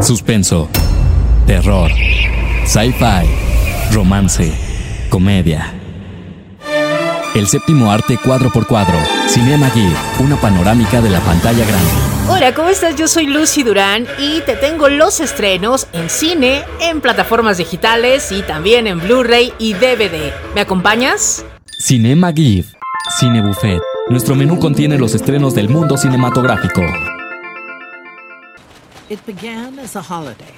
suspenso, 0.00 0.68
terror, 1.46 1.90
sci-fi, 2.64 3.26
romance, 3.92 4.52
comedia. 5.10 5.74
El 7.34 7.46
séptimo 7.46 7.90
arte 7.90 8.16
cuadro 8.16 8.50
por 8.50 8.66
cuadro, 8.66 8.96
Cinema 9.26 9.68
Gear, 9.70 9.92
una 10.20 10.36
panorámica 10.36 11.00
de 11.00 11.10
la 11.10 11.20
pantalla 11.20 11.64
grande. 11.64 11.90
Hola, 12.28 12.54
¿cómo 12.54 12.68
estás? 12.68 12.96
Yo 12.96 13.08
soy 13.08 13.26
Lucy 13.26 13.62
Durán 13.62 14.06
y 14.18 14.40
te 14.40 14.54
tengo 14.56 14.88
los 14.88 15.20
estrenos 15.20 15.88
en 15.92 16.10
cine, 16.10 16.64
en 16.80 17.00
plataformas 17.00 17.58
digitales 17.58 18.32
y 18.32 18.42
también 18.42 18.86
en 18.86 19.00
Blu-ray 19.00 19.52
y 19.58 19.74
DVD. 19.74 20.32
¿Me 20.54 20.60
acompañas? 20.60 21.44
Cinema 21.78 22.32
GIF, 22.32 22.72
Cine 23.18 23.42
Buffet. 23.42 23.80
Nuestro 24.08 24.34
menú 24.34 24.58
contiene 24.58 24.98
los 24.98 25.14
estrenos 25.14 25.54
del 25.54 25.68
mundo 25.68 25.96
cinematográfico. 25.96 26.82
It 29.08 29.24
began 29.24 29.78
as 29.78 29.96
a 29.96 30.02
holiday. 30.02 30.52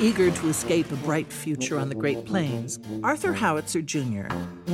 Eager 0.00 0.30
to 0.30 0.48
escape 0.48 0.90
a 0.90 0.96
bright 0.96 1.30
future 1.30 1.78
on 1.78 1.90
the 1.90 1.94
Great 1.94 2.24
Plains, 2.24 2.78
Arthur 3.02 3.34
Howitzer 3.34 3.82
Jr. 3.82 4.28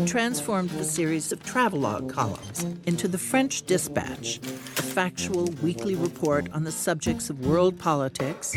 transformed 0.06 0.70
the 0.70 0.84
series 0.84 1.32
of 1.32 1.42
travelogue 1.42 2.08
columns 2.08 2.64
into 2.86 3.08
the 3.08 3.18
French 3.18 3.62
Dispatch, 3.62 4.38
a 4.38 4.82
factual 4.82 5.46
weekly 5.60 5.96
report 5.96 6.48
on 6.52 6.62
the 6.62 6.70
subjects 6.70 7.30
of 7.30 7.44
world 7.44 7.76
politics, 7.80 8.54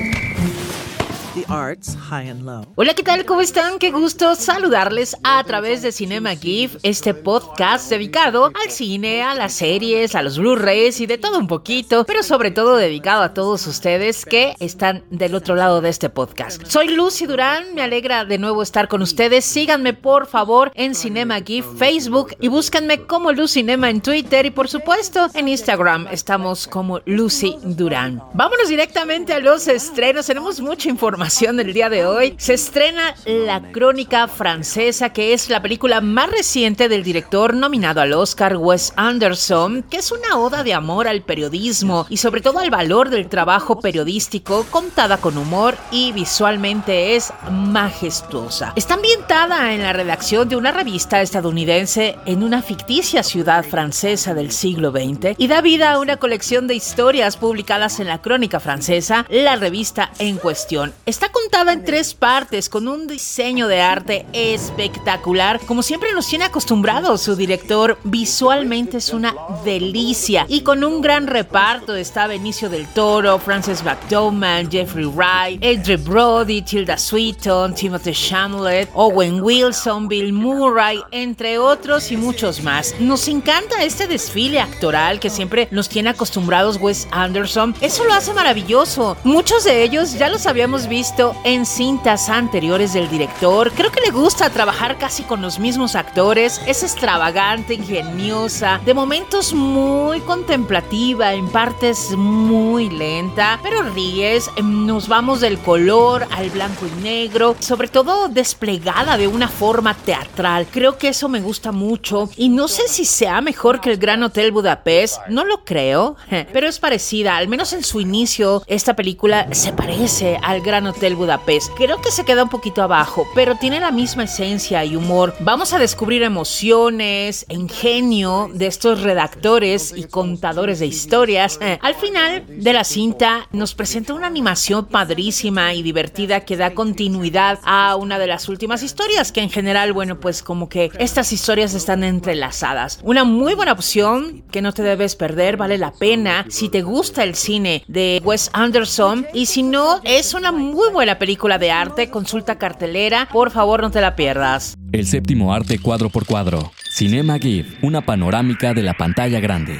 the 1.33 1.45
arts, 1.49 1.95
high 1.95 2.29
and 2.29 2.43
low. 2.43 2.65
Hola, 2.75 2.93
¿qué 2.93 3.03
tal? 3.03 3.25
¿Cómo 3.25 3.41
están? 3.41 3.79
Qué 3.79 3.91
gusto 3.91 4.35
saludarles 4.35 5.17
a 5.23 5.43
través 5.43 5.81
de 5.81 5.91
Cinema 5.91 6.35
GIF, 6.35 6.77
este 6.83 7.13
podcast 7.13 7.89
dedicado 7.89 8.45
al 8.45 8.69
cine, 8.69 9.23
a 9.23 9.33
las 9.33 9.53
series, 9.53 10.15
a 10.15 10.21
los 10.21 10.37
Blu-rays 10.37 10.99
y 10.99 11.05
de 11.05 11.17
todo 11.17 11.39
un 11.39 11.47
poquito, 11.47 12.05
pero 12.05 12.21
sobre 12.23 12.51
todo 12.51 12.75
dedicado 12.75 13.23
a 13.23 13.33
todos 13.33 13.65
ustedes 13.67 14.25
que 14.25 14.55
están 14.59 15.03
del 15.09 15.35
otro 15.35 15.55
lado 15.55 15.81
de 15.81 15.89
este 15.89 16.09
podcast. 16.09 16.63
Soy 16.67 16.89
Lucy 16.89 17.25
Durán, 17.25 17.73
me 17.73 17.81
alegra 17.81 18.25
de 18.25 18.37
nuevo 18.37 18.61
estar 18.61 18.87
con 18.87 19.01
ustedes. 19.01 19.45
Síganme 19.45 19.93
por 19.93 20.27
favor 20.27 20.71
en 20.75 20.93
Cinema 20.93 21.41
GIF 21.41 21.65
Facebook 21.77 22.35
y 22.39 22.47
búsquenme 22.47 23.05
como 23.05 23.31
Lucy 23.31 23.53
Cinema 23.53 23.89
en 23.89 24.01
Twitter 24.01 24.47
y 24.47 24.51
por 24.51 24.67
supuesto 24.67 25.27
en 25.35 25.47
Instagram 25.47 26.07
estamos 26.11 26.67
como 26.67 27.01
Lucy 27.05 27.55
Durán. 27.61 28.21
Vámonos 28.33 28.67
directamente 28.67 29.31
a 29.31 29.39
los 29.39 29.67
estrenos, 29.67 30.25
tenemos 30.25 30.59
mucha 30.59 30.89
información 30.89 31.22
del 31.23 31.71
día 31.71 31.89
de 31.89 32.05
hoy, 32.05 32.35
se 32.37 32.53
estrena 32.53 33.15
La 33.25 33.71
Crónica 33.71 34.27
Francesa, 34.27 35.13
que 35.13 35.31
es 35.31 35.49
la 35.49 35.61
película 35.61 36.01
más 36.01 36.29
reciente 36.29 36.89
del 36.89 37.01
director 37.01 37.53
nominado 37.53 38.01
al 38.01 38.11
Oscar 38.11 38.57
Wes 38.57 38.91
Anderson, 38.97 39.83
que 39.83 39.97
es 39.97 40.11
una 40.11 40.37
oda 40.37 40.63
de 40.63 40.73
amor 40.73 41.07
al 41.07 41.21
periodismo 41.21 42.05
y 42.09 42.17
sobre 42.17 42.41
todo 42.41 42.59
al 42.59 42.69
valor 42.69 43.09
del 43.09 43.29
trabajo 43.29 43.79
periodístico, 43.79 44.65
contada 44.69 45.15
con 45.15 45.37
humor 45.37 45.77
y 45.91 46.11
visualmente 46.11 47.15
es 47.15 47.31
majestuosa. 47.49 48.73
Está 48.75 48.95
ambientada 48.95 49.73
en 49.73 49.81
la 49.81 49.93
redacción 49.93 50.49
de 50.49 50.57
una 50.57 50.73
revista 50.73 51.21
estadounidense 51.21 52.17
en 52.25 52.43
una 52.43 52.61
ficticia 52.61 53.23
ciudad 53.23 53.63
francesa 53.63 54.33
del 54.33 54.51
siglo 54.51 54.91
XX 54.91 55.35
y 55.37 55.47
da 55.47 55.61
vida 55.61 55.93
a 55.93 55.99
una 55.99 56.17
colección 56.17 56.67
de 56.67 56.75
historias 56.75 57.37
publicadas 57.37 58.01
en 58.01 58.07
la 58.07 58.21
Crónica 58.21 58.59
Francesa, 58.59 59.25
la 59.29 59.55
revista 59.55 60.11
en 60.19 60.35
cuestión. 60.37 60.91
Está 61.13 61.29
contada 61.29 61.73
en 61.73 61.85
tres 61.85 62.15
partes 62.15 62.69
con 62.69 62.87
un 62.87 63.05
diseño 63.05 63.67
de 63.67 63.81
arte 63.81 64.25
espectacular, 64.33 65.59
como 65.59 65.83
siempre 65.83 66.11
nos 66.11 66.25
tiene 66.25 66.45
acostumbrados 66.45 67.21
su 67.21 67.35
director. 67.35 67.99
Visualmente 68.03 68.97
es 68.97 69.13
una 69.13 69.35
delicia 69.63 70.47
y 70.49 70.61
con 70.61 70.83
un 70.83 71.01
gran 71.01 71.27
reparto 71.27 71.95
está 71.95 72.25
Benicio 72.25 72.67
del 72.67 72.87
Toro, 72.87 73.37
Frances 73.37 73.83
McDormand, 73.83 74.71
Jeffrey 74.71 75.05
Wright, 75.05 75.63
Edre 75.63 75.97
Brody, 75.97 76.63
Tilda 76.63 76.97
Swinton, 76.97 77.75
Timothy 77.75 78.13
Chamlet, 78.13 78.89
Owen 78.95 79.39
Wilson, 79.39 80.07
Bill 80.07 80.33
Murray, 80.33 80.99
entre 81.11 81.59
otros 81.59 82.11
y 82.11 82.17
muchos 82.17 82.63
más. 82.63 82.95
Nos 82.99 83.27
encanta 83.27 83.83
este 83.83 84.07
desfile 84.07 84.59
actoral 84.59 85.19
que 85.19 85.29
siempre 85.29 85.67
nos 85.69 85.89
tiene 85.89 86.09
acostumbrados 86.09 86.77
Wes 86.81 87.07
Anderson. 87.11 87.75
Eso 87.81 88.03
lo 88.03 88.15
hace 88.15 88.33
maravilloso. 88.33 89.15
Muchos 89.23 89.63
de 89.63 89.83
ellos 89.83 90.13
ya 90.17 90.27
los 90.29 90.47
habíamos 90.47 90.87
visto 90.87 91.02
en 91.43 91.65
cintas 91.65 92.29
anteriores 92.29 92.93
del 92.93 93.09
director. 93.09 93.73
Creo 93.73 93.91
que 93.91 93.99
le 93.99 94.11
gusta 94.11 94.49
trabajar 94.49 94.97
casi 94.97 95.23
con 95.23 95.41
los 95.41 95.59
mismos 95.59 95.95
actores. 95.95 96.61
Es 96.65 96.81
extravagante, 96.81 97.73
ingeniosa, 97.73 98.79
de 98.85 98.93
momentos 98.93 99.53
muy 99.53 100.21
contemplativa, 100.21 101.33
en 101.33 101.49
partes 101.49 102.11
muy 102.15 102.89
lenta, 102.89 103.59
pero 103.61 103.83
ríes. 103.83 104.49
Nos 104.63 105.09
vamos 105.09 105.41
del 105.41 105.59
color 105.59 106.25
al 106.31 106.49
blanco 106.51 106.85
y 106.87 107.03
negro, 107.03 107.57
sobre 107.59 107.89
todo 107.89 108.29
desplegada 108.29 109.17
de 109.17 109.27
una 109.27 109.49
forma 109.49 109.93
teatral. 109.95 110.67
Creo 110.71 110.97
que 110.97 111.09
eso 111.09 111.27
me 111.27 111.41
gusta 111.41 111.73
mucho 111.73 112.29
y 112.37 112.47
no 112.47 112.69
sé 112.69 112.87
si 112.87 113.03
sea 113.03 113.41
mejor 113.41 113.81
que 113.81 113.91
el 113.91 113.97
Gran 113.97 114.23
Hotel 114.23 114.53
Budapest, 114.53 115.19
no 115.27 115.43
lo 115.43 115.65
creo, 115.65 116.15
pero 116.53 116.69
es 116.69 116.79
parecida, 116.79 117.35
al 117.35 117.49
menos 117.49 117.73
en 117.73 117.83
su 117.83 117.99
inicio, 117.99 118.63
esta 118.67 118.95
película 118.95 119.49
se 119.51 119.73
parece 119.73 120.39
al 120.41 120.61
Gran 120.61 120.87
Hotel 120.87 120.92
Hotel 120.95 121.15
Budapest. 121.15 121.71
Creo 121.75 121.99
que 122.01 122.11
se 122.11 122.23
queda 122.23 122.43
un 122.43 122.49
poquito 122.49 122.83
abajo, 122.83 123.27
pero 123.33 123.55
tiene 123.55 123.79
la 123.79 123.91
misma 123.91 124.25
esencia 124.25 124.85
y 124.85 124.95
humor. 124.95 125.33
Vamos 125.39 125.73
a 125.73 125.79
descubrir 125.79 126.21
emociones, 126.23 127.45
ingenio 127.49 128.49
de 128.53 128.67
estos 128.67 129.01
redactores 129.01 129.93
y 129.95 130.03
contadores 130.05 130.79
de 130.79 130.85
historias. 130.85 131.59
Al 131.81 131.95
final 131.95 132.45
de 132.47 132.73
la 132.73 132.83
cinta 132.83 133.47
nos 133.51 133.73
presenta 133.73 134.13
una 134.13 134.27
animación 134.27 134.85
padrísima 134.85 135.73
y 135.73 135.81
divertida 135.81 136.41
que 136.41 136.57
da 136.57 136.73
continuidad 136.73 137.59
a 137.63 137.95
una 137.95 138.19
de 138.19 138.27
las 138.27 138.47
últimas 138.47 138.83
historias, 138.83 139.31
que 139.31 139.41
en 139.41 139.49
general, 139.49 139.93
bueno, 139.93 140.19
pues 140.19 140.43
como 140.43 140.69
que 140.69 140.91
estas 140.99 141.33
historias 141.33 141.73
están 141.73 142.03
entrelazadas. 142.03 142.99
Una 143.03 143.23
muy 143.23 143.55
buena 143.55 143.71
opción 143.71 144.43
que 144.51 144.61
no 144.61 144.73
te 144.73 144.83
debes 144.83 145.15
perder, 145.15 145.57
vale 145.57 145.77
la 145.77 145.91
pena 145.91 146.45
si 146.49 146.69
te 146.69 146.81
gusta 146.81 147.23
el 147.23 147.35
cine 147.35 147.83
de 147.87 148.21
Wes 148.23 148.51
Anderson 148.53 149.25
y 149.33 149.47
si 149.47 149.63
no, 149.63 149.99
es 150.03 150.33
una 150.33 150.51
muy 150.51 150.82
muy 150.83 150.91
buena 150.91 151.17
película 151.17 151.57
de 151.57 151.71
arte, 151.71 152.09
consulta 152.09 152.57
cartelera, 152.57 153.29
por 153.31 153.51
favor 153.51 153.81
no 153.81 153.89
te 153.89 154.01
la 154.01 154.15
pierdas. 154.17 154.75
El 154.91 155.05
séptimo 155.05 155.53
arte 155.53 155.79
cuadro 155.79 156.09
por 156.09 156.25
cuadro, 156.25 156.71
Cinema 156.91 157.39
GIF, 157.39 157.81
una 157.81 158.05
panorámica 158.05 158.73
de 158.73 158.83
la 158.83 158.93
pantalla 158.93 159.39
grande. 159.39 159.79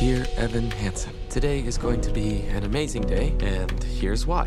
Dear 0.00 0.28
Evan 0.38 0.70
Hansen, 0.80 1.12
today 1.32 1.58
is 1.66 1.76
going 1.76 2.00
to 2.00 2.12
be 2.12 2.44
an 2.56 2.64
amazing 2.64 3.04
day, 3.06 3.32
and 3.40 3.82
here's 4.00 4.26
why. 4.26 4.46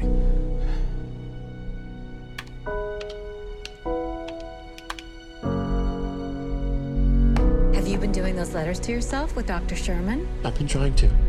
Have 7.73 7.87
you 7.87 7.97
been 7.97 8.13
doing 8.13 8.35
those 8.35 8.53
letters 8.53 8.79
to 8.81 8.91
yourself 8.91 9.35
with 9.35 9.47
Dr. 9.47 9.75
Sherman? 9.75 10.25
I've 10.45 10.57
been 10.57 10.67
trying 10.67 10.95
to. 10.95 11.26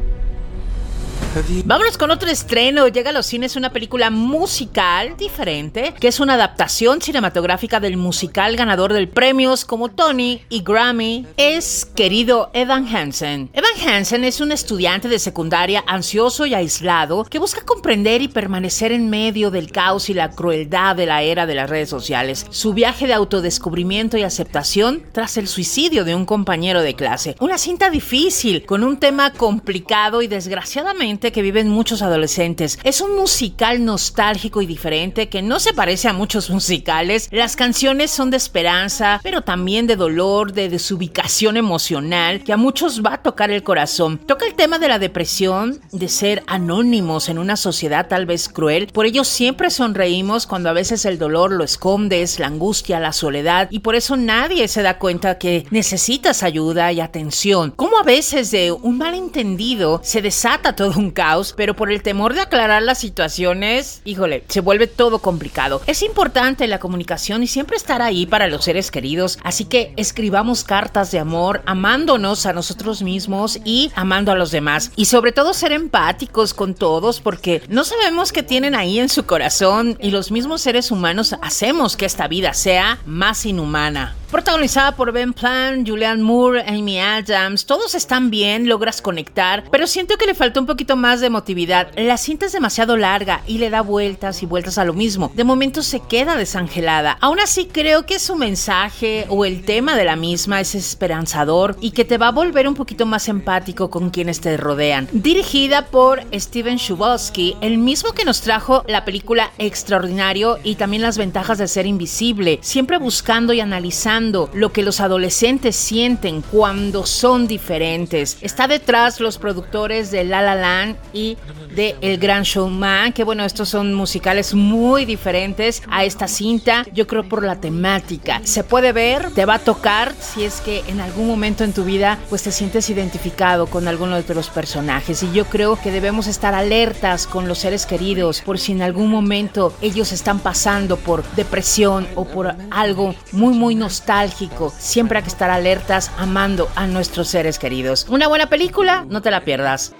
Vámonos 1.65 1.99
con 1.99 2.11
otro 2.11 2.31
estreno. 2.31 2.89
Llega 2.89 3.11
a 3.11 3.13
los 3.13 3.27
cines 3.27 3.57
una 3.57 3.71
película 3.71 4.11
musical 4.11 5.17
diferente, 5.17 5.95
que 6.01 6.09
es 6.09 6.21
una 6.21 6.35
adaptación 6.35 7.03
cinematográfica 7.03 7.81
del 7.81 7.97
musical 7.97 8.57
ganador 8.57 8.93
del 8.93 9.09
premios 9.09 9.65
como 9.65 9.89
Tony 9.89 10.43
y 10.49 10.63
Grammy. 10.63 11.27
Es 11.37 11.85
querido 11.85 12.51
Evan 12.55 12.87
Hansen. 12.89 13.51
Evan 13.53 13.71
Hansen 13.87 14.25
es 14.25 14.41
un 14.41 14.53
estudiante 14.53 15.09
de 15.09 15.19
secundaria 15.19 15.85
ansioso 15.87 16.47
y 16.47 16.55
aislado 16.55 17.25
que 17.25 17.39
busca 17.39 17.65
comprender 17.65 18.23
y 18.23 18.29
permanecer 18.29 18.93
en 18.93 19.11
medio 19.11 19.51
del 19.51 19.71
caos 19.71 20.09
y 20.09 20.15
la 20.15 20.31
crueldad 20.31 20.97
de 20.97 21.07
la 21.07 21.23
era 21.23 21.47
de 21.47 21.55
las 21.55 21.69
redes 21.69 21.89
sociales. 21.91 22.47
Su 22.51 22.73
viaje 22.73 23.07
de 23.07 23.15
autodescubrimiento 23.15 24.17
y 24.17 24.23
aceptación 24.23 25.03
tras 25.13 25.37
el 25.37 25.49
suicidio 25.49 26.05
de 26.05 26.15
un 26.15 26.25
compañero 26.25 26.83
de 26.83 26.95
clase. 26.95 27.37
Una 27.41 27.59
cinta 27.59 27.91
difícil, 27.91 28.65
con 28.65 28.83
un 28.83 28.99
tema 28.99 29.33
complicado 29.33 30.23
y 30.23 30.27
desgraciadamente 30.27 31.18
que 31.19 31.43
viven 31.43 31.69
muchos 31.69 32.03
adolescentes. 32.03 32.79
Es 32.85 33.01
un 33.01 33.17
musical 33.17 33.85
nostálgico 33.85 34.63
y 34.63 34.67
diferente 34.67 35.29
que 35.29 35.43
no 35.43 35.61
se 35.61 35.75
parece 35.75 36.09
a 36.09 36.13
muchos 36.13 36.51
musicales. 36.51 37.29
Las 37.33 37.57
canciones 37.57 38.11
son 38.11 38.31
de 38.31 38.37
esperanza, 38.37 39.21
pero 39.23 39.43
también 39.43 39.87
de 39.87 39.97
dolor, 39.97 40.53
de 40.53 40.69
desubicación 40.69 41.57
emocional, 41.57 42.43
que 42.45 42.53
a 42.53 42.57
muchos 42.57 43.03
va 43.05 43.15
a 43.15 43.23
tocar 43.23 43.51
el 43.51 43.63
corazón. 43.63 44.19
Toca 44.19 44.47
el 44.47 44.55
tema 44.55 44.79
de 44.79 44.89
la 44.89 44.99
depresión, 44.99 45.81
de 45.93 46.09
ser 46.09 46.43
anónimos 46.47 47.29
en 47.29 47.39
una 47.39 47.57
sociedad 47.57 48.07
tal 48.09 48.27
vez 48.27 48.49
cruel. 48.49 48.87
Por 48.87 49.07
ello 49.07 49.25
siempre 49.25 49.71
sonreímos 49.71 50.47
cuando 50.47 50.71
a 50.71 50.75
veces 50.75 51.05
el 51.05 51.19
dolor 51.19 51.53
lo 51.53 51.65
escondes, 51.65 52.39
la 52.39 52.47
angustia, 52.47 53.01
la 53.01 53.13
soledad, 53.13 53.69
y 53.71 53.81
por 53.81 53.95
eso 53.95 54.17
nadie 54.17 54.69
se 54.69 54.83
da 54.83 54.99
cuenta 54.99 55.39
que 55.39 55.67
necesitas 55.71 56.43
ayuda 56.43 56.93
y 56.93 57.01
atención. 57.01 57.73
Como 57.73 57.99
a 57.99 58.03
veces 58.03 58.51
de 58.51 58.73
un 58.73 58.99
malentendido 58.99 60.01
se 60.03 60.23
desata 60.23 60.77
todo 60.77 60.99
un 60.99 61.08
caos, 61.11 61.55
pero 61.57 61.75
por 61.75 61.91
el 61.91 62.03
temor 62.03 62.35
de 62.35 62.41
aclarar 62.41 62.83
las 62.83 62.99
situaciones, 62.99 64.01
híjole, 64.05 64.45
se 64.49 64.61
vuelve 64.61 64.87
todo 64.87 65.21
complicado. 65.21 65.81
Es 65.87 66.03
importante 66.03 66.67
la 66.67 66.79
comunicación 66.79 67.43
y 67.43 67.47
siempre 67.47 67.77
estar 67.77 68.03
ahí 68.03 68.27
para 68.27 68.47
los 68.47 68.65
seres 68.65 68.91
queridos, 68.91 69.39
así 69.43 69.65
que 69.65 69.93
escribamos 69.97 70.65
cartas 70.65 71.11
de 71.11 71.19
amor, 71.19 71.63
amándonos 71.67 72.47
a 72.47 72.53
nosotros 72.53 73.03
mismos 73.03 73.59
y 73.65 73.91
amando 73.95 74.33
a 74.33 74.37
los 74.37 74.51
demás. 74.51 74.93
Y 74.97 75.07
sobre 75.07 75.33
todo 75.33 75.55
ser 75.55 75.73
empáticos 75.73 76.55
con 76.55 76.75
todos, 76.75 77.21
porque 77.21 77.63
no 77.69 77.85
sabemos 77.85 78.33
qué 78.33 78.43
tienen 78.43 78.75
ahí 78.75 78.99
en 78.99 79.09
su 79.09 79.25
corazón 79.25 79.97
y 80.01 80.11
los 80.11 80.31
mismos 80.31 80.61
seres 80.61 80.91
humanos 80.91 81.35
hacemos 81.43 81.97
que 81.97 82.07
esta 82.07 82.29
vida 82.29 82.55
sea 82.55 82.99
más 83.07 83.47
inhumana. 83.47 84.18
Protagonizada 84.31 84.95
por 84.95 85.11
Ben 85.11 85.33
Plan, 85.33 85.87
Julianne 85.87 86.23
Moore, 86.23 86.63
Amy 86.69 87.01
Adams, 87.01 87.65
todos 87.65 87.95
están 87.95 88.29
bien, 88.29 88.69
logras 88.69 89.01
conectar, 89.01 89.65
pero 89.71 89.87
siento 89.87 90.19
que 90.19 90.27
le 90.27 90.35
falta 90.35 90.61
un 90.61 90.67
poquito 90.67 90.97
más 90.97 91.23
de 91.23 91.29
emotividad. 91.29 91.89
La 91.97 92.19
cinta 92.19 92.45
es 92.45 92.53
demasiado 92.53 92.99
larga 92.99 93.41
y 93.47 93.57
le 93.57 93.71
da 93.71 93.81
vueltas 93.81 94.43
y 94.43 94.47
vueltas 94.47 94.77
a 94.77 94.85
lo 94.85 94.93
mismo. 94.93 95.33
De 95.35 95.45
momento 95.45 95.83
se 95.83 96.01
queda 96.01 96.37
desangelada. 96.37 97.17
Aún 97.23 97.41
así 97.41 97.71
creo 97.73 98.05
que 98.05 98.19
su 98.19 98.37
mensaje 98.37 99.25
o 99.31 99.47
el 99.47 99.65
tema 99.65 99.97
de 99.97 100.05
la 100.05 100.15
misma 100.15 100.61
es 100.61 100.75
esperanzador 100.75 101.79
y 101.81 101.93
que 101.93 102.05
te 102.05 102.19
va 102.19 102.29
a 102.29 102.33
volver 102.33 102.69
un 102.69 102.75
poquito 102.75 103.07
más 103.07 103.31
empático 103.31 103.89
con 103.89 104.11
quienes 104.11 104.43
te 104.43 104.59
rodean. 104.59 105.09
Dirigida 105.11 105.87
por 105.87 106.23
Steven 106.35 106.77
Chbosky, 106.77 107.57
el 107.63 107.79
mismo 107.79 108.13
que 108.13 108.27
nos 108.27 108.43
trajo 108.43 108.85
la 108.89 109.07
película 109.07 109.53
Extraordinario 109.57 110.59
y 110.63 110.75
también 110.75 111.03
las 111.03 111.17
ventajas 111.17 111.57
de 111.57 111.67
ser 111.67 111.87
invisible, 111.87 112.59
siempre 112.61 112.99
buscando 112.99 113.55
y 113.55 113.61
analizando 113.61 114.18
lo 114.19 114.73
que 114.73 114.83
los 114.83 115.01
adolescentes 115.01 115.77
sienten 115.77 116.43
cuando 116.43 117.07
son 117.07 117.47
diferentes. 117.47 118.37
Está 118.41 118.67
detrás 118.67 119.21
los 119.21 119.39
productores 119.39 120.11
de 120.11 120.25
La 120.25 120.43
La 120.43 120.57
Land 120.57 120.97
y 121.13 121.37
de 121.77 121.95
El 122.01 122.19
Gran 122.19 122.43
Showman, 122.43 123.13
que 123.13 123.23
bueno, 123.23 123.45
estos 123.45 123.69
son 123.69 123.95
musicales 123.95 124.55
muy 124.55 125.05
diferentes 125.05 125.83
a 125.89 126.05
esta 126.05 126.27
cinta, 126.27 126.85
yo 126.93 127.07
creo 127.07 127.29
por 127.29 127.45
la 127.45 127.61
temática. 127.61 128.41
Se 128.43 128.65
puede 128.65 128.93
ver, 128.93 129.31
te 129.31 129.45
va 129.45 129.55
a 129.55 129.59
tocar 129.61 130.13
si 130.19 130.43
es 130.43 130.61
que 130.61 130.83
en 130.89 131.01
algún 131.01 131.29
momento 131.29 131.63
en 131.63 131.73
tu 131.73 131.85
vida 131.85 132.19
pues 132.29 132.43
te 132.43 132.51
sientes 132.51 132.91
identificado 132.91 133.67
con 133.67 133.87
alguno 133.87 134.21
de 134.21 134.35
los 134.35 134.49
personajes 134.49 135.23
y 135.23 135.31
yo 135.33 135.45
creo 135.45 135.81
que 135.81 135.93
debemos 135.93 136.27
estar 136.27 136.55
alertas 136.55 137.29
con 137.29 137.47
los 137.47 137.59
seres 137.59 137.87
queridos 137.87 138.41
por 138.41 138.59
si 138.59 138.73
en 138.73 138.83
algún 138.83 139.11
momento 139.11 139.73
ellos 139.81 140.11
están 140.11 140.41
pasando 140.41 140.97
por 140.97 141.23
depresión 141.37 142.09
o 142.17 142.25
por 142.25 142.57
algo 142.71 143.15
muy 143.31 143.55
muy 143.55 143.77
nostálgico 143.77 144.08
Siempre 144.08 145.18
hay 145.18 145.24
que 145.24 145.30
estar 145.30 145.50
alertas 145.50 146.12
amando 146.18 146.70
a 146.76 146.88
nuestros 146.88 147.28
seres 147.28 147.60
queridos. 147.60 148.08
Una 148.10 148.28
buena 148.28 148.48
película, 148.48 149.06
no 149.10 149.22
te 149.22 149.32
la 149.32 149.42
pierdas. 149.42 149.94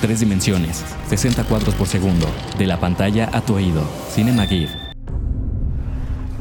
Tres 0.00 0.20
dimensiones, 0.20 0.84
60 1.08 1.44
cuadros 1.44 1.74
por 1.74 1.86
segundo, 1.86 2.26
de 2.58 2.66
la 2.66 2.78
pantalla 2.78 3.28
a 3.32 3.40
tu 3.40 3.56
oído. 3.56 3.82
Cinema 4.10 4.46
GIF. 4.46 4.70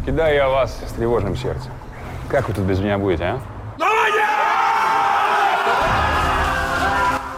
Кидаю 0.06 0.36
я 0.36 0.48
вас 0.48 0.78
с 0.88 0.92
тревожным 0.92 1.36
сердцем. 1.36 1.72
Как 2.30 2.48
вы 2.48 2.54
тут 2.54 2.66
без 2.66 2.80
меня 2.80 2.98
будете, 3.00 3.24
а? 3.24 3.49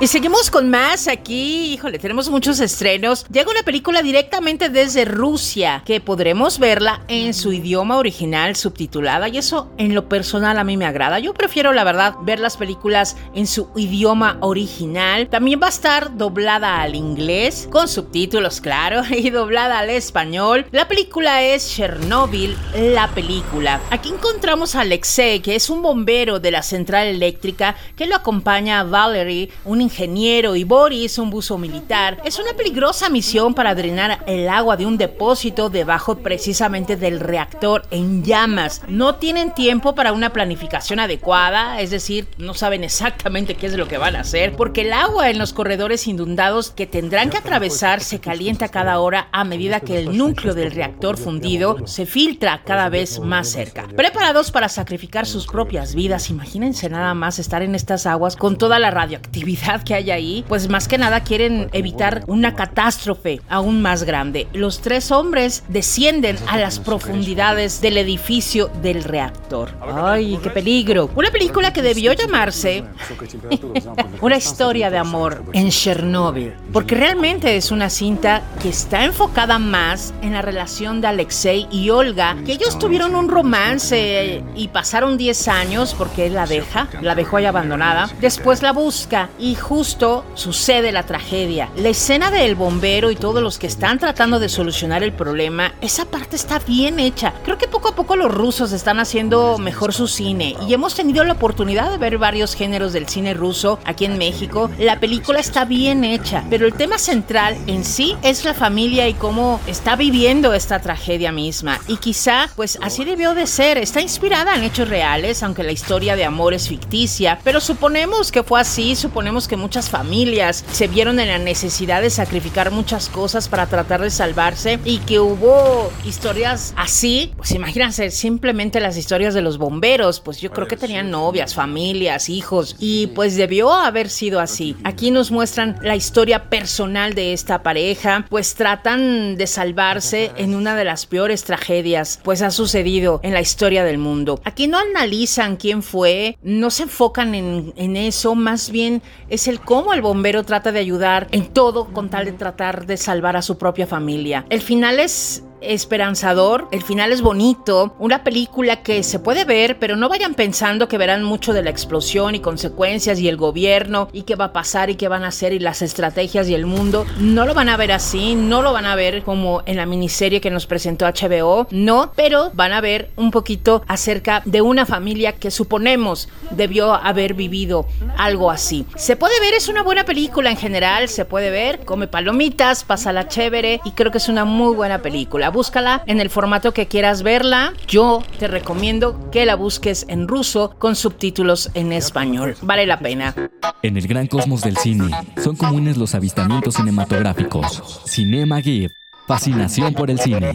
Y 0.03 0.09
seguimos 0.09 0.51
con 0.51 0.69
más 0.69 1.07
aquí. 1.07 1.75
Híjole, 1.75 2.01
tenemos 2.01 2.29
muchos 2.29 2.59
estrenos. 2.59 3.25
Llega 3.31 3.53
una 3.53 3.63
película 3.63 4.03
directamente 4.03 4.69
desde 4.69 5.05
Rusia 5.05 5.85
que 5.87 6.01
podremos 6.01 6.59
verla 6.59 7.05
en 7.07 7.33
su 7.33 7.53
idioma 7.53 7.99
original 7.99 8.57
subtitulada 8.57 9.29
y 9.29 9.39
eso 9.39 9.71
en 9.79 9.95
lo 9.95 10.09
personal 10.09 10.59
a 10.59 10.65
mí 10.65 10.77
me 10.77 10.87
agrada. 10.87 11.21
Yo 11.21 11.33
prefiero 11.35 11.73
la 11.73 11.85
verdad 11.85 12.17
ver 12.23 12.41
las 12.41 12.57
películas 12.57 13.17
en 13.37 13.47
su 13.47 13.69
idioma 13.77 14.39
original. 14.41 15.29
También 15.29 15.61
va 15.63 15.67
a 15.67 15.71
estar 15.71 16.17
doblada 16.17 16.83
al 16.83 16.97
inglés 16.97 17.69
con 17.71 17.87
subtítulos, 17.87 18.61
claro, 18.61 19.03
y 19.09 19.31
doblada 19.31 19.79
al 19.79 19.91
español. 19.91 20.67
La 20.73 20.89
película 20.89 21.45
es 21.45 21.77
Chernobyl, 21.77 22.57
la 22.75 23.07
película. 23.07 23.81
Aquí 23.91 24.09
encontramos 24.09 24.75
a 24.75 24.81
Alexei, 24.81 25.39
que 25.39 25.55
es 25.55 25.71
un 25.71 25.81
bombero 25.81 26.41
de 26.41 26.51
la 26.51 26.65
central 26.65 27.07
eléctrica 27.07 27.77
que 27.95 28.09
lo 28.09 28.17
acompaña 28.17 28.81
a 28.81 28.83
Valerie, 28.83 29.49
un 29.65 29.81
ingeniero 29.81 29.92
y 29.99 30.65
Boris, 30.65 31.19
un 31.19 31.31
buzo 31.31 31.59
militar, 31.59 32.21
es 32.25 32.39
una 32.39 32.55
peligrosa 32.55 33.11
misión 33.11 33.53
para 33.53 33.75
drenar 33.75 34.25
el 34.27 34.49
agua 34.49 34.77
de 34.77 34.87
un 34.87 34.97
depósito 34.97 35.69
debajo 35.69 36.17
precisamente 36.19 36.97
del 36.97 37.21
reactor 37.21 37.85
en 37.91 38.25
llamas. 38.25 38.83
No 38.89 39.17
tienen 39.17 39.53
tiempo 39.53 39.95
para 39.95 40.13
una 40.13 40.33
planificación 40.33 40.99
adecuada, 40.99 41.81
es 41.81 41.91
decir, 41.91 42.27
no 42.39 42.55
saben 42.55 42.85
exactamente 42.85 43.55
qué 43.55 43.67
es 43.67 43.75
lo 43.75 43.87
que 43.87 43.99
van 43.99 44.17
a 44.17 44.21
hacer, 44.21 44.57
porque 44.57 44.81
el 44.81 44.93
agua 44.93 45.31
en 45.31 45.39
los 45.39 45.53
corredores 45.53 46.07
inundados 46.07 46.71
que 46.71 46.87
tendrán 46.87 47.29
que 47.29 47.39
atravesar 47.39 48.01
se 48.01 48.19
calienta 48.19 48.69
cada 48.69 48.99
hora 48.99 49.29
a 49.31 49.45
medida 49.45 49.81
que 49.81 49.99
el 49.99 50.17
núcleo 50.17 50.55
del 50.55 50.73
reactor 50.73 51.19
fundido 51.19 51.87
se 51.87 52.07
filtra 52.07 52.63
cada 52.65 52.89
vez 52.89 53.21
más 53.21 53.49
cerca. 53.49 53.87
Preparados 53.95 54.51
para 54.51 54.69
sacrificar 54.69 55.27
sus 55.27 55.47
propias 55.47 55.95
vidas, 55.95 56.31
imagínense 56.31 56.89
nada 56.89 57.15
más 57.15 57.39
estar 57.39 57.63
en 57.63 57.75
estas 57.75 58.07
aguas 58.07 58.37
con 58.37 58.57
toda 58.57 58.79
la 58.79 58.91
radioactividad 58.91 59.82
que 59.83 59.95
hay 59.95 60.11
ahí, 60.11 60.45
pues 60.49 60.69
más 60.69 60.89
que 60.89 60.99
nada 60.99 61.21
quieren 61.21 61.69
evitar 61.73 62.23
una 62.27 62.55
catástrofe 62.55 63.41
aún 63.49 63.83
más 63.83 64.05
grande. 64.05 64.49
Los 64.53 64.81
tres 64.81 65.11
hombres 65.11 65.65
descienden 65.69 66.37
a 66.47 66.59
las 66.59 66.79
profundidades 66.79 67.81
del 67.81 67.99
edificio 67.99 68.71
del 68.83 69.05
reactor. 69.05 69.71
¡Ay, 69.81 70.39
qué 70.43 70.51
peligro! 70.51 71.11
Una 71.15 71.31
película 71.31 71.73
que 71.73 71.83
debió 71.83 72.13
llamarse 72.13 72.85
Una 74.21 74.37
historia 74.37 74.91
de 74.91 74.99
amor 74.99 75.43
en 75.53 75.71
Chernobyl, 75.71 76.55
porque 76.73 76.95
realmente 76.95 77.57
es 77.57 77.71
una 77.71 77.91
cinta 77.91 78.43
que 78.61 78.69
está 78.69 79.05
enfocada 79.05 79.59
más 79.59 80.15
en 80.23 80.33
la 80.33 80.43
relación 80.43 81.01
de 81.01 81.09
Alexei 81.09 81.67
y 81.71 81.91
Olga, 81.91 82.37
que 82.45 82.53
ellos 82.53 82.79
tuvieron 82.79 83.15
un 83.15 83.29
romance 83.29 84.43
y 84.55 84.69
pasaron 84.69 85.17
10 85.17 85.49
años 85.49 85.95
porque 85.97 86.27
él 86.27 86.35
la 86.35 86.47
deja, 86.47 86.89
la 87.01 87.15
dejó 87.15 87.39
ahí 87.39 87.47
abandonada, 87.47 88.09
después 88.21 88.63
la 88.63 88.73
busca 88.73 89.29
y 89.39 89.55
justo 89.73 90.23
sucede 90.35 90.93
la 90.93 91.05
tragedia. 91.05 91.71
La 91.77 91.89
escena 91.89 92.31
del 92.31 92.57
bombero 92.57 93.11
y 93.11 93.17
todos 93.17 93.43
los 93.43 93.59
que 93.59 93.67
están 93.67 93.99
tratando 93.99 94.39
de 94.39 94.51
solucionar 94.51 95.03
el 95.03 95.15
problema, 95.15 95.73
esa 95.81 96.05
parte 96.05 96.37
está 96.37 96.59
bien 96.59 97.01
hecha. 97.01 97.33
Creo 97.43 97.57
que 97.57 97.69
poco 97.69 97.89
a 97.89 97.95
poco 97.95 98.15
los 98.15 98.31
rusos 98.35 98.73
están 98.73 99.01
haciendo 99.01 99.57
mejor 99.57 99.95
su 99.95 100.09
cine 100.09 100.57
y 100.69 100.75
hemos 100.75 100.95
tenido 100.95 101.25
la 101.25 101.33
oportunidad 101.33 101.91
de 101.91 101.97
ver 101.97 102.19
varios 102.19 102.55
géneros 102.55 102.93
del 102.93 103.09
cine 103.09 103.33
ruso 103.33 103.79
aquí 103.87 104.05
en 104.05 104.19
México. 104.19 104.71
La 104.79 105.01
película 105.01 105.41
está 105.41 105.65
bien 105.65 106.05
hecha, 106.05 106.45
pero 106.51 106.67
el 106.67 106.75
tema 106.75 106.99
central 106.99 107.57
en 107.67 107.87
sí 107.87 108.15
es 108.23 108.45
la 108.45 108.53
familia 108.53 109.09
y 109.09 109.15
cómo 109.15 109.59
está 109.67 109.97
viviendo 109.97 110.53
esta 110.53 110.83
tragedia 110.83 111.33
misma. 111.33 111.81
Y 111.89 111.97
quizá, 111.97 112.51
pues 112.57 112.79
así 112.83 113.07
debió 113.07 113.33
de 113.33 113.47
ser. 113.47 113.79
Está 113.79 114.03
inspirada 114.03 114.55
en 114.55 114.65
hechos 114.65 114.91
reales, 114.91 115.43
aunque 115.43 115.63
la 115.63 115.73
historia 115.73 116.15
de 116.15 116.27
amor 116.27 116.53
es 116.53 116.69
ficticia, 116.69 117.39
pero 117.43 117.59
suponemos 117.59 118.31
que 118.31 118.43
fue 118.43 118.61
así, 118.61 118.97
suponemos 118.97 119.49
que 119.49 119.52
muchas 119.57 119.91
familias 119.91 120.65
se 120.73 120.89
vieron 120.89 121.21
en 121.21 121.29
la 121.29 121.39
necesidad 121.39 122.03
de 122.03 122.11
sacrificar 122.11 122.71
muchas 122.71 123.09
cosas 123.09 123.49
para 123.49 123.67
tratar 123.67 124.01
de 124.01 124.11
salvarse 124.11 124.79
y 124.85 124.99
que 124.99 125.21
hubo 125.21 125.91
historias 126.05 126.75
así, 126.77 127.33
pues 127.37 127.53
imagínense 127.53 128.11
simplemente 128.11 128.81
las 128.81 128.97
historias 128.97 129.35
de 129.35 129.43
los 129.43 129.59
bomberos, 129.59 130.21
pues 130.21 130.41
yo 130.41 130.51
creo 130.51 130.69
que 130.69 130.77
tenían 130.77 131.11
novias, 131.11 131.55
familias, 131.55 132.29
hijos 132.29 132.77
y 132.79 133.09
pues 133.09 133.37
debió 133.37 133.73
haber 133.73 134.09
sido 134.09 134.41
así. 134.41 134.77
Aquí 134.85 135.11
nos 135.11 135.31
muestran 135.31 135.79
la 135.83 135.97
historia 135.97 136.51
personal 136.51 137.15
de 137.15 137.33
esta 137.33 137.63
pareja, 137.63 138.27
pues 138.29 138.55
tratan 138.55 139.37
de 139.37 139.47
salvarse 139.47 140.33
en 140.37 140.55
una 140.55 140.77
de 140.77 140.85
las 140.85 141.07
peores 141.07 141.45
tragedias 141.45 142.21
pues 142.23 142.43
ha 142.43 142.51
sucedido 142.51 143.21
en 143.23 143.33
la 143.33 143.41
historia 143.41 143.85
del 143.85 143.99
mundo. 143.99 144.41
Aquí 144.45 144.67
no 144.67 144.79
analizan 144.79 145.57
quién 145.57 145.83
fue, 145.83 146.39
no 146.43 146.71
se 146.71 146.85
enfocan 146.85 147.35
en, 147.35 147.73
en 147.77 147.97
eso, 147.97 148.35
más 148.35 148.71
bien 148.71 149.03
es 149.29 149.42
el 149.49 149.61
cómo 149.61 149.93
el 149.93 150.03
bombero 150.03 150.45
trata 150.45 150.73
de 150.73 150.79
ayudar 150.81 151.29
en 151.31 151.47
todo 151.47 151.93
con 151.93 152.11
tal 152.11 152.25
de 152.25 152.33
tratar 152.33 152.87
de 152.87 152.97
salvar 152.97 153.37
a 153.37 153.43
su 153.43 153.59
propia 153.59 153.87
familia. 153.87 154.45
El 154.51 154.61
final 154.61 155.01
es 155.01 155.45
esperanzador, 155.63 156.69
el 156.73 156.83
final 156.83 157.13
es 157.13 157.23
bonito, 157.23 157.95
una 157.99 158.25
película 158.25 158.83
que 158.83 159.03
se 159.03 159.19
puede 159.19 159.45
ver, 159.45 159.79
pero 159.79 159.97
no 159.97 160.09
vayan 160.09 160.35
pensando 160.35 160.89
que 160.89 160.99
verán 160.99 161.23
mucho 161.23 161.53
de 161.53 161.63
la 161.63 161.71
explosión 161.71 162.35
y 162.35 162.41
consecuencias 162.41 163.19
y 163.19 163.29
el 163.29 163.37
gobierno 163.37 164.09
y 164.13 164.23
qué 164.23 164.37
va 164.37 164.47
a 164.47 164.53
pasar 164.53 164.91
y 164.91 164.97
qué 164.97 165.09
van 165.09 165.25
a 165.25 165.29
hacer 165.29 165.53
y 165.53 165.59
las 165.59 165.83
estrategias 165.83 166.49
y 166.49 166.55
el 166.55 166.67
mundo. 166.67 167.07
No 167.19 167.47
lo 167.47 167.55
van 167.55 167.69
a 167.69 167.77
ver 167.77 167.93
así, 167.93 168.35
no 168.35 168.63
lo 168.63 168.73
van 168.73 168.87
a 168.87 168.95
ver 168.95 169.23
como 169.23 169.63
en 169.67 169.77
la 169.77 169.87
miniserie 169.87 170.41
que 170.41 170.51
nos 170.51 170.67
presentó 170.67 171.07
HBO, 171.07 171.67
no, 171.71 172.13
pero 172.17 172.51
van 172.55 172.73
a 172.73 172.81
ver 172.81 173.11
un 173.17 173.31
poquito 173.31 173.83
acerca 173.89 174.43
de 174.45 174.63
una 174.63 174.87
familia 174.87 175.33
que 175.33 175.51
suponemos 175.51 176.29
debió 176.51 176.95
haber 176.95 177.35
vivido 177.35 177.87
algo 178.17 178.51
así. 178.51 178.87
Se 178.97 179.17
puede 179.17 179.39
ver, 179.41 179.55
es 179.55 179.69
una 179.69 179.83
buena 179.83 180.05
película 180.05 180.51
en 180.51 180.57
general, 180.57 181.09
se 181.09 181.25
puede 181.25 181.51
ver, 181.51 181.85
come 181.85 182.07
palomitas, 182.07 182.85
pasa 182.85 183.13
la 183.13 183.29
chévere 183.29 183.81
y 183.85 183.93
creo 183.93 184.11
que 184.11 184.19
es 184.19 184.29
una 184.29 184.45
muy 184.45 184.75
buena 184.75 185.01
película. 185.01 185.51
Búscala 185.53 186.03
en 186.07 186.21
el 186.21 186.31
formato 186.31 186.73
que 186.73 186.89
quieras 186.89 187.23
verla. 187.23 187.73
Yo 187.87 188.23
te 188.39 188.49
recomiendo 188.49 189.31
que 189.31 189.47
la 189.47 189.55
busques 189.55 190.07
en 190.09 190.27
ruso 190.27 190.75
con 190.79 190.97
subtítulos 190.97 191.71
en 191.75 191.93
español. 191.93 192.57
Vale 192.63 192.87
la 192.87 192.99
pena. 192.99 193.35
En 193.83 193.97
el 193.97 194.09
gran 194.09 194.27
cosmos 194.27 194.63
del 194.63 194.77
cine, 194.77 195.11
son 195.43 195.57
comunes 195.57 195.97
los 195.97 196.15
avistamientos 196.15 196.75
cinematográficos. 196.75 198.03
Cinema 198.07 198.61
Gear. 198.61 198.91
Fascinación 199.27 199.95
por 199.95 200.11
el 200.11 200.19
cine. 200.19 200.53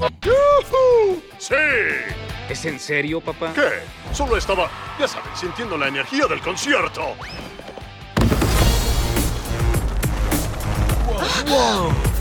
¡Sí! 1.37 1.55
¿Es 2.49 2.65
en 2.65 2.79
serio, 2.79 3.21
papá? 3.21 3.53
¿Qué? 3.53 3.61
Solo 4.13 4.37
estaba, 4.37 4.69
ya 4.99 5.07
sabes, 5.07 5.39
sintiendo 5.39 5.77
la 5.77 5.87
energía 5.87 6.25
del 6.27 6.41
concierto. 6.41 7.01
¡Wow! 11.47 12.16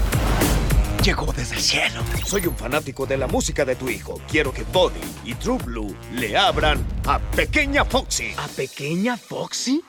Llegó 1.07 1.33
desde 1.33 1.55
el 1.55 1.61
cielo. 1.61 2.03
Soy 2.27 2.49
un 2.49 2.57
fanático 2.57 3.07
de 3.07 3.17
la 3.17 3.29
música 3.29 3.65
de 3.65 3.77
tu 3.77 3.89
hijo. 3.89 4.21
Quiero 4.29 4.53
que 4.53 4.65
Buddy 4.65 4.99
y 5.25 5.35
True 5.35 5.59
Blue 5.59 5.95
le 6.11 6.37
abran 6.37 6.85
a 7.07 7.19
Pequeña 7.19 7.85
Foxy. 7.85 8.35
¿A 8.37 8.49
Pequeña 8.49 9.17
Foxy? 9.17 9.83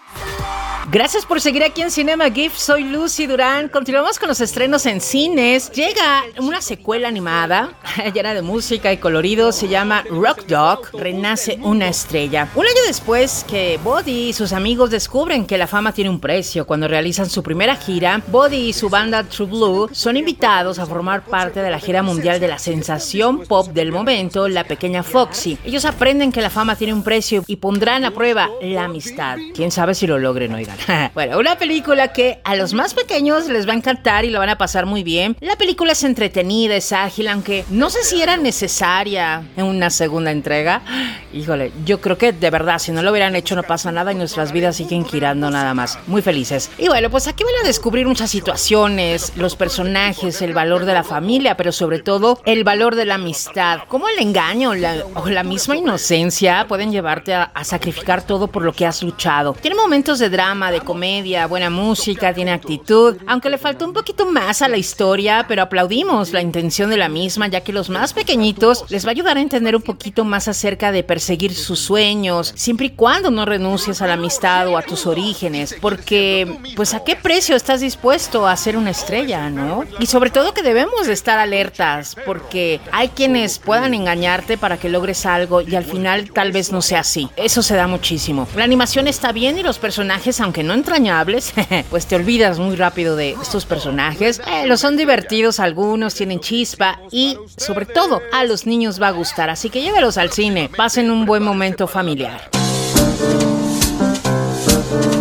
Gracias 0.90 1.26
por 1.26 1.42
seguir 1.42 1.66
aquí 1.66 1.82
en 1.82 1.92
Cinema 1.92 2.32
GIF. 2.32 2.56
Soy 2.56 2.86
Lucy 2.86 3.28
Durán. 3.28 3.68
Continuamos 3.68 4.20
con 4.20 4.30
los 4.30 4.40
estrenos 4.40 4.86
en 4.86 5.02
cines. 5.02 5.70
Llega 5.74 6.24
una 6.40 6.62
secuela 6.62 7.10
animada 7.10 7.74
llena 8.14 8.34
de 8.34 8.42
música 8.42 8.94
y 8.94 8.98
colorido. 8.98 9.52
Se 9.52 9.68
llama 9.68 10.06
Rock 10.10 10.46
Dog. 10.46 10.90
Renace 10.94 11.60
una 11.62 11.90
estrella. 11.90 12.48
Un 12.56 12.66
año 12.66 12.82
después 12.88 13.46
que 13.50 13.78
Buddy 13.84 14.30
y 14.30 14.34
sus 14.34 14.54
amigos 14.54 14.90
descubren 14.90 15.46
que 15.46 15.58
la 15.58 15.68
fama 15.68 15.92
tiene 15.92 16.10
un 16.10 16.22
precio 16.22 16.66
cuando 16.66 16.88
realizan 16.88 17.30
su 17.30 17.44
primera 17.44 17.76
gira, 17.76 18.22
Buddy 18.28 18.70
y 18.70 18.74
su 18.74 18.88
banda 18.88 19.24
True 19.24 19.48
Blue 19.48 19.90
son 19.92 20.16
invitados 20.16 20.80
a 20.80 20.86
formar 20.86 21.26
parte 21.26 21.62
de 21.62 21.70
la 21.70 21.80
gira 21.80 22.02
mundial 22.02 22.40
de 22.40 22.48
la 22.48 22.60
sensación 22.60 23.44
pop 23.44 23.68
del 23.68 23.92
momento, 23.92 24.48
la 24.48 24.64
pequeña 24.64 25.04
Foxy. 25.04 25.58
Ellos 25.66 25.84
aprenden 25.84 26.32
que 26.32 26.42
la 26.42 26.50
fama 26.50 26.78
tiene 26.78 26.94
un 26.94 27.04
precio 27.08 27.46
y 27.48 27.56
pondrán 27.56 28.04
a 28.04 28.12
prueba 28.12 28.50
la 28.62 28.84
amistad. 28.84 29.38
Quién 29.56 29.72
sabe 29.72 29.96
si 29.96 30.08
lo 30.08 30.20
logren, 30.20 30.54
oigan. 30.54 30.76
bueno, 31.14 31.40
una 31.40 31.58
película 31.58 32.12
que 32.12 32.42
a 32.44 32.58
los 32.58 32.74
más 32.74 32.94
pequeños 32.94 33.48
les 33.48 33.66
va 33.66 33.72
a 33.72 33.78
encantar 33.78 34.26
y 34.26 34.30
lo 34.30 34.40
van 34.40 34.50
a 34.50 34.58
pasar 34.58 34.86
muy 34.86 35.04
bien. 35.04 35.38
La 35.40 35.56
película 35.56 35.94
es 35.94 36.04
entretenida, 36.04 36.76
es 36.76 36.92
ágil, 36.92 37.30
aunque 37.30 37.64
no 37.70 37.90
sé 37.90 38.04
si 38.04 38.22
era 38.22 38.36
necesaria 38.36 39.42
en 39.56 39.64
una 39.64 39.90
segunda 39.90 40.32
entrega. 40.32 40.82
Híjole, 41.34 41.72
yo 41.86 42.02
creo 42.02 42.18
que 42.18 42.34
de 42.34 42.50
verdad, 42.50 42.78
si 42.78 42.92
no 42.92 43.02
lo 43.02 43.12
hubieran 43.12 43.38
hecho 43.38 43.56
no 43.56 43.64
pasa 43.64 43.90
nada 43.90 44.12
y 44.12 44.16
nuestras 44.16 44.52
vidas 44.52 44.76
siguen 44.76 45.06
girando 45.06 45.50
nada 45.50 45.74
más. 45.74 45.98
Muy 46.08 46.22
felices. 46.22 46.70
Y 46.78 46.90
bueno, 46.90 47.10
pues 47.10 47.30
aquí 47.30 47.46
van 47.46 47.64
a 47.64 47.68
descubrir 47.68 48.06
muchas 48.06 48.30
situaciones, 48.30 49.32
los 49.38 49.56
personajes, 49.56 50.42
el 50.42 50.54
valor 50.54 50.84
de 50.84 50.94
la 50.94 51.06
familia, 51.06 51.56
pero 51.56 51.72
sobre 51.72 52.00
todo 52.00 52.42
el 52.44 52.66
valor 52.66 52.96
de 52.96 53.06
la 53.06 53.16
amistad. 53.16 53.80
Como 53.88 54.10
el 54.10 54.20
engaño 54.20 54.72
o 55.16 55.30
la 55.30 55.44
misma 55.44 55.78
inocencia 55.78 56.66
pueden 56.68 56.97
llevarte 56.98 57.34
a, 57.34 57.44
a 57.54 57.64
sacrificar 57.64 58.26
todo 58.26 58.48
por 58.48 58.64
lo 58.64 58.74
que 58.74 58.86
has 58.86 59.04
luchado. 59.04 59.54
Tiene 59.54 59.76
momentos 59.76 60.20
de 60.20 60.30
drama, 60.30 60.72
de 60.72 60.82
comedia, 60.82 61.48
buena 61.48 61.70
música, 61.70 62.34
tiene 62.34 62.52
actitud, 62.52 63.18
aunque 63.28 63.50
le 63.50 63.58
faltó 63.58 63.86
un 63.86 63.94
poquito 63.94 64.26
más 64.26 64.62
a 64.62 64.68
la 64.68 64.78
historia, 64.78 65.46
pero 65.48 65.62
aplaudimos 65.62 66.34
la 66.34 66.42
intención 66.42 66.90
de 66.90 66.98
la 66.98 67.10
misma, 67.10 67.48
ya 67.48 67.62
que 67.62 67.74
los 67.74 67.90
más 67.90 68.14
pequeñitos 68.14 68.86
les 68.90 69.06
va 69.06 69.10
a 69.10 69.12
ayudar 69.12 69.38
a 69.38 69.42
entender 69.42 69.76
un 69.76 69.82
poquito 69.82 70.24
más 70.24 70.48
acerca 70.48 70.92
de 70.92 71.04
perseguir 71.04 71.54
sus 71.54 71.80
sueños, 71.80 72.54
siempre 72.56 72.88
y 72.88 72.90
cuando 72.92 73.30
no 73.30 73.46
renuncies 73.46 74.02
a 74.02 74.08
la 74.08 74.14
amistad 74.14 74.68
o 74.68 74.78
a 74.78 74.82
tus 74.82 75.06
orígenes, 75.06 75.76
porque 75.80 76.74
pues 76.76 76.94
a 76.94 77.04
qué 77.04 77.16
precio 77.16 77.56
estás 77.56 77.82
dispuesto 77.82 78.48
a 78.48 78.58
ser 78.58 78.78
una 78.78 78.92
estrella, 78.92 79.50
¿no? 79.50 79.84
Y 80.00 80.08
sobre 80.08 80.30
todo 80.30 80.54
que 80.54 80.64
debemos 80.64 81.08
de 81.08 81.14
estar 81.14 81.38
alertas, 81.38 82.16
porque 82.26 82.80
hay 82.92 83.10
quienes 83.10 83.60
puedan 83.60 83.94
engañarte 83.94 84.58
para 84.58 84.78
que 84.78 84.90
logres 84.90 85.26
algo 85.26 85.62
y 85.62 85.76
al 85.76 85.86
final 85.86 86.32
tal 86.32 86.52
vez 86.52 86.72
no 86.72 86.82
sea 86.88 87.02
así. 87.02 87.30
Eso 87.36 87.62
se 87.62 87.76
da 87.76 87.88
muchísimo. 87.88 88.48
La 88.56 88.64
animación 88.64 89.08
está 89.08 89.32
bien 89.32 89.58
y 89.58 89.64
los 89.64 89.78
personajes, 89.78 90.40
aunque 90.42 90.64
no 90.64 90.74
entrañables, 90.74 91.54
pues 91.90 92.08
te 92.08 92.16
olvidas 92.16 92.60
muy 92.60 92.76
rápido 92.76 93.16
de 93.16 93.32
estos 93.42 93.66
personajes. 93.66 94.42
Eh, 94.48 94.66
los 94.68 94.80
son 94.80 94.98
divertidos 94.98 95.60
algunos, 95.60 96.16
tienen 96.16 96.40
chispa 96.40 97.00
y 97.12 97.38
sobre 97.58 97.86
todo 97.86 98.22
a 98.32 98.44
los 98.46 98.66
niños 98.66 99.02
va 99.02 99.10
a 99.10 99.12
gustar. 99.12 99.50
Así 99.50 99.70
que 99.70 99.82
llévelos 99.82 100.18
al 100.18 100.32
cine, 100.32 100.70
pasen 100.76 101.12
un 101.12 101.26
buen 101.26 101.44
momento 101.44 101.88
familiar. 101.88 102.50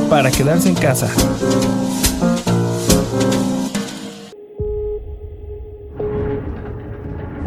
Para 0.09 0.31
quedarse 0.31 0.69
en 0.69 0.77
casa. 0.77 1.11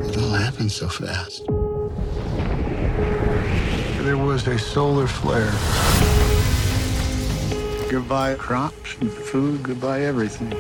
It 0.06 0.18
all 0.18 0.34
happened 0.34 0.72
so 0.72 0.90
fast. 0.90 1.69
There 4.04 4.16
was 4.16 4.48
a 4.48 4.58
solar 4.58 5.08
flare. 5.08 5.52
Goodbye 7.90 8.36
crops 8.36 8.96
and 9.02 9.12
food, 9.12 9.62
goodbye 9.62 10.06
everything. 10.06 10.54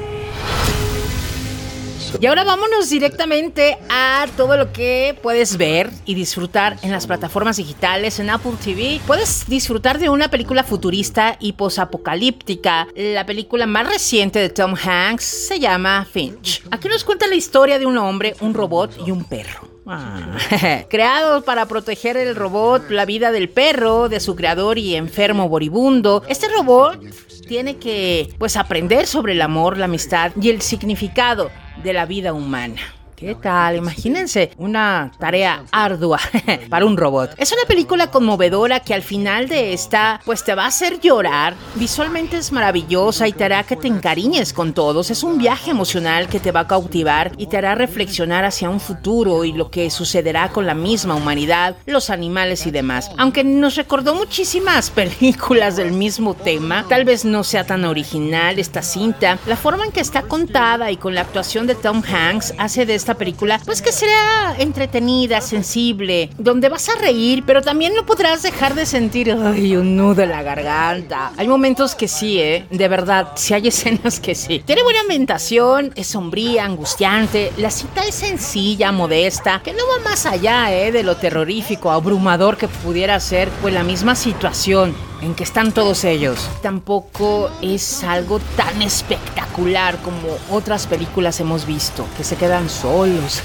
Y 2.19 2.25
ahora 2.25 2.43
vámonos 2.43 2.89
directamente 2.89 3.77
a 3.89 4.27
todo 4.35 4.57
lo 4.57 4.73
que 4.73 5.17
puedes 5.21 5.57
ver 5.57 5.89
y 6.05 6.15
disfrutar 6.15 6.77
en 6.81 6.91
las 6.91 7.07
plataformas 7.07 7.57
digitales, 7.57 8.19
en 8.19 8.29
Apple 8.29 8.53
TV. 8.61 8.99
Puedes 9.07 9.47
disfrutar 9.47 9.99
de 9.99 10.09
una 10.09 10.29
película 10.29 10.63
futurista 10.63 11.37
y 11.39 11.53
posapocalíptica. 11.53 12.87
La 12.95 13.25
película 13.25 13.67
más 13.67 13.87
reciente 13.87 14.39
de 14.39 14.49
Tom 14.49 14.75
Hanks 14.75 15.23
se 15.23 15.59
llama 15.59 16.05
Finch. 16.11 16.63
Aquí 16.71 16.89
nos 16.89 17.03
cuenta 17.03 17.27
la 17.27 17.35
historia 17.35 17.79
de 17.79 17.85
un 17.85 17.97
hombre, 17.97 18.35
un 18.41 18.53
robot 18.53 18.97
y 19.05 19.11
un 19.11 19.23
perro. 19.23 19.68
Ah. 19.91 20.37
Creado 20.89 21.41
para 21.43 21.65
proteger 21.65 22.15
el 22.15 22.35
robot, 22.35 22.89
la 22.89 23.05
vida 23.05 23.31
del 23.31 23.49
perro, 23.49 24.07
de 24.07 24.19
su 24.19 24.35
creador 24.35 24.77
y 24.77 24.95
enfermo 24.95 25.49
moribundo. 25.49 26.23
Este 26.27 26.47
robot 26.47 26.99
tiene 27.47 27.77
que 27.77 28.29
pues 28.37 28.55
aprender 28.55 29.07
sobre 29.07 29.33
el 29.33 29.41
amor, 29.41 29.77
la 29.77 29.85
amistad 29.85 30.31
y 30.39 30.49
el 30.49 30.61
significado 30.61 31.49
de 31.83 31.93
la 31.93 32.05
vida 32.05 32.33
humana. 32.33 32.98
¿Qué 33.19 33.35
tal? 33.35 33.75
Imagínense 33.75 34.51
una 34.57 35.11
tarea 35.19 35.65
ardua 35.73 36.21
para 36.69 36.85
un 36.85 36.95
robot. 36.95 37.31
Es 37.35 37.51
una 37.51 37.63
película 37.67 38.09
conmovedora 38.11 38.79
que 38.79 38.93
al 38.93 39.01
final 39.01 39.49
de 39.49 39.73
esta, 39.73 40.21
pues 40.23 40.45
te 40.45 40.55
va 40.55 40.63
a 40.63 40.67
hacer 40.67 41.01
llorar. 41.01 41.53
Visualmente 41.75 42.37
es 42.37 42.53
maravillosa 42.53 43.27
y 43.27 43.33
te 43.33 43.43
hará 43.43 43.65
que 43.65 43.75
te 43.75 43.89
encariñes 43.89 44.53
con 44.53 44.73
todos. 44.73 45.11
Es 45.11 45.23
un 45.23 45.37
viaje 45.37 45.71
emocional 45.71 46.29
que 46.29 46.39
te 46.39 46.53
va 46.53 46.61
a 46.61 46.67
cautivar 46.67 47.33
y 47.37 47.47
te 47.47 47.57
hará 47.57 47.75
reflexionar 47.75 48.45
hacia 48.45 48.69
un 48.69 48.79
futuro 48.79 49.43
y 49.43 49.51
lo 49.51 49.69
que 49.69 49.89
sucederá 49.89 50.47
con 50.47 50.65
la 50.65 50.73
misma 50.73 51.15
humanidad, 51.15 51.75
los 51.87 52.09
animales 52.09 52.65
y 52.67 52.71
demás. 52.71 53.11
Aunque 53.17 53.43
nos 53.43 53.75
recordó 53.75 54.15
muchísimas 54.15 54.89
películas 54.91 55.75
del 55.75 55.91
mismo 55.91 56.35
tema, 56.35 56.85
tal 56.87 57.03
vez 57.03 57.25
no 57.25 57.43
sea 57.43 57.65
tan 57.65 57.83
original 57.83 58.59
esta 58.59 58.81
cinta. 58.81 59.37
La 59.45 59.57
forma 59.57 59.83
en 59.83 59.91
que 59.91 59.99
está 59.99 60.21
contada 60.21 60.89
y 60.89 60.95
con 60.95 61.15
la 61.15 61.21
actuación 61.21 61.67
de 61.67 61.75
Tom 61.75 62.01
Hanks 62.01 62.53
hace 62.57 62.85
de 62.85 62.95
esta 62.95 63.08
película, 63.15 63.59
pues 63.65 63.81
que 63.81 63.91
sea 63.91 64.55
entretenida, 64.57 65.41
sensible, 65.41 66.29
donde 66.37 66.69
vas 66.69 66.89
a 66.89 66.95
reír, 66.95 67.43
pero 67.45 67.61
también 67.61 67.93
no 67.93 68.05
podrás 68.05 68.41
dejar 68.43 68.75
de 68.75 68.85
sentir 68.85 69.31
ay, 69.31 69.75
un 69.75 69.95
nudo 69.95 70.23
en 70.23 70.29
la 70.29 70.43
garganta. 70.43 71.31
Hay 71.37 71.47
momentos 71.47 71.95
que 71.95 72.07
sí, 72.07 72.39
¿eh? 72.39 72.65
De 72.69 72.87
verdad, 72.87 73.33
si 73.35 73.53
hay 73.53 73.67
escenas 73.67 74.19
que 74.19 74.35
sí. 74.35 74.61
Tiene 74.65 74.83
buena 74.83 75.01
ambientación, 75.01 75.91
es 75.95 76.07
sombría, 76.07 76.65
angustiante. 76.65 77.51
La 77.57 77.71
cita 77.71 78.03
es 78.03 78.15
sencilla, 78.15 78.91
modesta, 78.91 79.61
que 79.63 79.73
no 79.73 79.83
va 79.87 80.09
más 80.09 80.25
allá, 80.25 80.73
¿eh? 80.73 80.91
De 80.91 81.03
lo 81.03 81.17
terrorífico, 81.17 81.91
abrumador 81.91 82.57
que 82.57 82.67
pudiera 82.67 83.19
ser, 83.19 83.49
pues 83.61 83.73
la 83.73 83.83
misma 83.83 84.15
situación 84.15 85.08
en 85.21 85.35
que 85.35 85.43
están 85.43 85.71
todos 85.71 86.03
ellos. 86.03 86.49
Tampoco 86.61 87.49
es 87.61 88.03
algo 88.03 88.39
tan 88.55 88.81
espectacular 88.81 89.97
como 89.97 90.37
otras 90.49 90.87
películas 90.87 91.39
hemos 91.39 91.65
visto, 91.65 92.05
que 92.17 92.23
se 92.23 92.35
quedan 92.35 92.69
solos. 92.69 93.41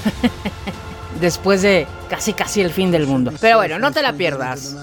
Después 1.19 1.61
de 1.61 1.87
casi 2.09 2.33
casi 2.33 2.61
el 2.61 2.71
fin 2.71 2.91
del 2.91 3.07
mundo. 3.07 3.31
Pero 3.39 3.57
bueno, 3.57 3.79
no 3.79 3.91
te 3.91 4.01
la 4.01 4.13
pierdas. 4.13 4.75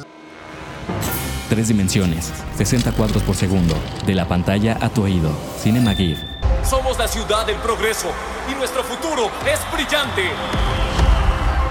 Tres 1.48 1.68
dimensiones, 1.68 2.32
60 2.56 2.92
cuadros 2.92 3.22
por 3.22 3.36
segundo, 3.36 3.74
de 4.06 4.14
la 4.14 4.26
pantalla 4.26 4.78
a 4.80 4.88
tu 4.88 5.04
oído. 5.04 5.30
Cinema 5.58 5.94
Gear. 5.94 6.16
Somos 6.64 6.98
la 6.98 7.08
ciudad 7.08 7.46
del 7.46 7.56
progreso 7.56 8.08
y 8.50 8.54
nuestro 8.54 8.82
futuro 8.84 9.30
es 9.46 9.60
brillante. 9.72 10.22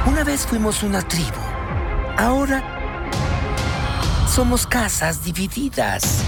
Una 0.06 0.24
vez 0.24 0.46
fuimos 0.46 0.84
una 0.84 1.01
tribu. 1.01 1.40
Ahora 2.18 2.81
somos 4.32 4.66
casas 4.66 5.26
divididas. 5.26 6.24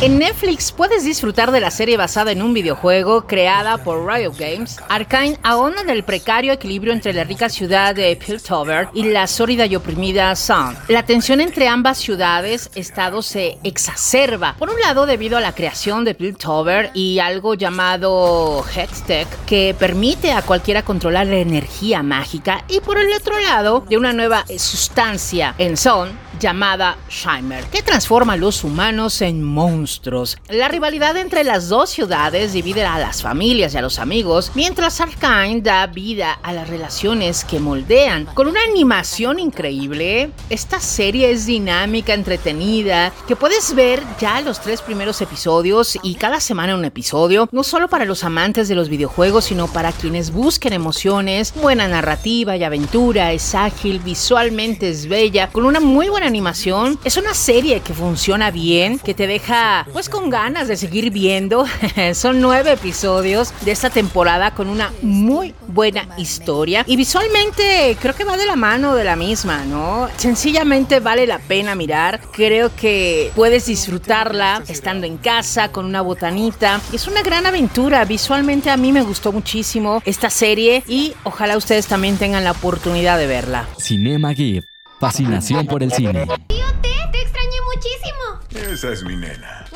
En 0.00 0.18
Netflix 0.18 0.72
puedes 0.72 1.04
disfrutar 1.04 1.52
de 1.52 1.60
la 1.60 1.70
serie 1.70 1.98
basada 1.98 2.32
en 2.32 2.40
un 2.40 2.54
videojuego 2.54 3.26
creada 3.26 3.76
por 3.76 4.06
Riot 4.06 4.32
Games. 4.38 4.78
Arkane 4.88 5.38
ahonda 5.42 5.82
en 5.82 5.90
el 5.90 6.02
precario 6.02 6.54
equilibrio 6.54 6.94
entre 6.94 7.12
la 7.12 7.24
rica 7.24 7.50
ciudad 7.50 7.94
de 7.94 8.16
Piltover 8.16 8.88
y 8.94 9.04
la 9.04 9.26
sólida 9.26 9.66
y 9.66 9.76
oprimida 9.76 10.34
Sun. 10.34 10.74
La 10.88 11.04
tensión 11.04 11.42
entre 11.42 11.68
ambas 11.68 11.98
ciudades, 11.98 12.70
estados 12.74 13.26
se 13.26 13.58
exacerba. 13.64 14.56
Por 14.58 14.70
un 14.70 14.80
lado, 14.80 15.04
debido 15.04 15.36
a 15.36 15.42
la 15.42 15.54
creación 15.54 16.06
de 16.06 16.14
Piltover 16.14 16.90
y 16.94 17.18
algo 17.18 17.52
llamado 17.52 18.64
Hextech, 18.74 19.28
que 19.44 19.76
permite 19.78 20.32
a 20.32 20.40
cualquiera 20.40 20.82
controlar 20.82 21.26
la 21.26 21.36
energía 21.36 22.02
mágica. 22.02 22.64
Y 22.68 22.80
por 22.80 22.98
el 22.98 23.12
otro 23.12 23.38
lado, 23.40 23.84
de 23.90 23.98
una 23.98 24.14
nueva 24.14 24.46
sustancia 24.56 25.54
en 25.58 25.76
Sun 25.76 26.23
llamada 26.38 26.96
Shimer, 27.08 27.64
que 27.66 27.82
transforma 27.82 28.34
a 28.34 28.36
los 28.36 28.64
humanos 28.64 29.22
en 29.22 29.42
monstruos. 29.42 30.38
La 30.48 30.68
rivalidad 30.68 31.16
entre 31.16 31.44
las 31.44 31.68
dos 31.68 31.90
ciudades 31.90 32.52
divide 32.52 32.84
a 32.84 32.98
las 32.98 33.22
familias 33.22 33.74
y 33.74 33.78
a 33.78 33.82
los 33.82 33.98
amigos, 33.98 34.52
mientras 34.54 35.00
Arkane 35.00 35.60
da 35.60 35.86
vida 35.86 36.38
a 36.42 36.52
las 36.52 36.68
relaciones 36.68 37.44
que 37.44 37.60
moldean. 37.60 38.26
Con 38.34 38.48
una 38.48 38.62
animación 38.62 39.38
increíble, 39.38 40.30
esta 40.50 40.80
serie 40.80 41.30
es 41.30 41.46
dinámica, 41.46 42.14
entretenida, 42.14 43.12
que 43.26 43.36
puedes 43.36 43.74
ver 43.74 44.02
ya 44.20 44.40
los 44.40 44.60
tres 44.60 44.82
primeros 44.82 45.20
episodios 45.20 45.98
y 46.02 46.14
cada 46.16 46.40
semana 46.40 46.74
un 46.74 46.84
episodio, 46.84 47.48
no 47.52 47.62
solo 47.62 47.88
para 47.88 48.04
los 48.04 48.24
amantes 48.24 48.68
de 48.68 48.74
los 48.74 48.88
videojuegos, 48.88 49.46
sino 49.46 49.68
para 49.68 49.92
quienes 49.92 50.32
busquen 50.32 50.72
emociones, 50.72 51.54
buena 51.54 51.88
narrativa 51.88 52.56
y 52.56 52.64
aventura, 52.64 53.32
es 53.32 53.54
ágil, 53.54 54.00
visualmente 54.00 54.88
es 54.88 55.08
bella, 55.08 55.48
con 55.50 55.64
una 55.64 55.80
muy 55.80 56.08
buena 56.08 56.23
animación. 56.26 56.98
Es 57.04 57.16
una 57.16 57.34
serie 57.34 57.80
que 57.80 57.94
funciona 57.94 58.50
bien, 58.50 58.98
que 58.98 59.14
te 59.14 59.26
deja 59.26 59.86
pues 59.92 60.08
con 60.08 60.30
ganas 60.30 60.68
de 60.68 60.76
seguir 60.76 61.10
viendo. 61.10 61.66
Son 62.14 62.40
nueve 62.40 62.72
episodios 62.72 63.52
de 63.62 63.72
esta 63.72 63.90
temporada 63.90 64.52
con 64.52 64.68
una 64.68 64.92
muy 65.02 65.54
buena 65.68 66.08
historia 66.18 66.84
y 66.86 66.96
visualmente 66.96 67.96
creo 68.00 68.14
que 68.14 68.24
va 68.24 68.36
de 68.36 68.46
la 68.46 68.56
mano 68.56 68.94
de 68.94 69.04
la 69.04 69.16
misma, 69.16 69.64
¿no? 69.64 70.08
Sencillamente 70.16 71.00
vale 71.00 71.26
la 71.26 71.38
pena 71.38 71.74
mirar. 71.74 72.20
Creo 72.32 72.74
que 72.74 73.30
puedes 73.34 73.66
disfrutarla 73.66 74.62
estando 74.68 75.06
en 75.06 75.16
casa 75.16 75.70
con 75.70 75.84
una 75.86 76.02
botanita. 76.02 76.80
Es 76.92 77.06
una 77.06 77.22
gran 77.22 77.46
aventura. 77.46 78.04
Visualmente 78.04 78.70
a 78.70 78.76
mí 78.76 78.92
me 78.92 79.02
gustó 79.02 79.32
muchísimo 79.32 80.02
esta 80.04 80.30
serie 80.30 80.82
y 80.88 81.14
ojalá 81.24 81.56
ustedes 81.56 81.86
también 81.86 82.16
tengan 82.16 82.44
la 82.44 82.52
oportunidad 82.52 83.18
de 83.18 83.26
verla. 83.26 83.68
Cinema 83.78 84.34
Gift 84.34 84.73
Fascinación 85.00 85.66
por 85.66 85.82
el 85.82 85.92
cine. 85.92 86.26
Tío 86.46 86.66
T, 86.82 86.88
te 87.12 87.22
extrañé 87.22 87.56
muchísimo. 87.74 88.72
Esa 88.72 88.92
es 88.92 89.04
mi 89.04 89.16
nena. 89.16 89.66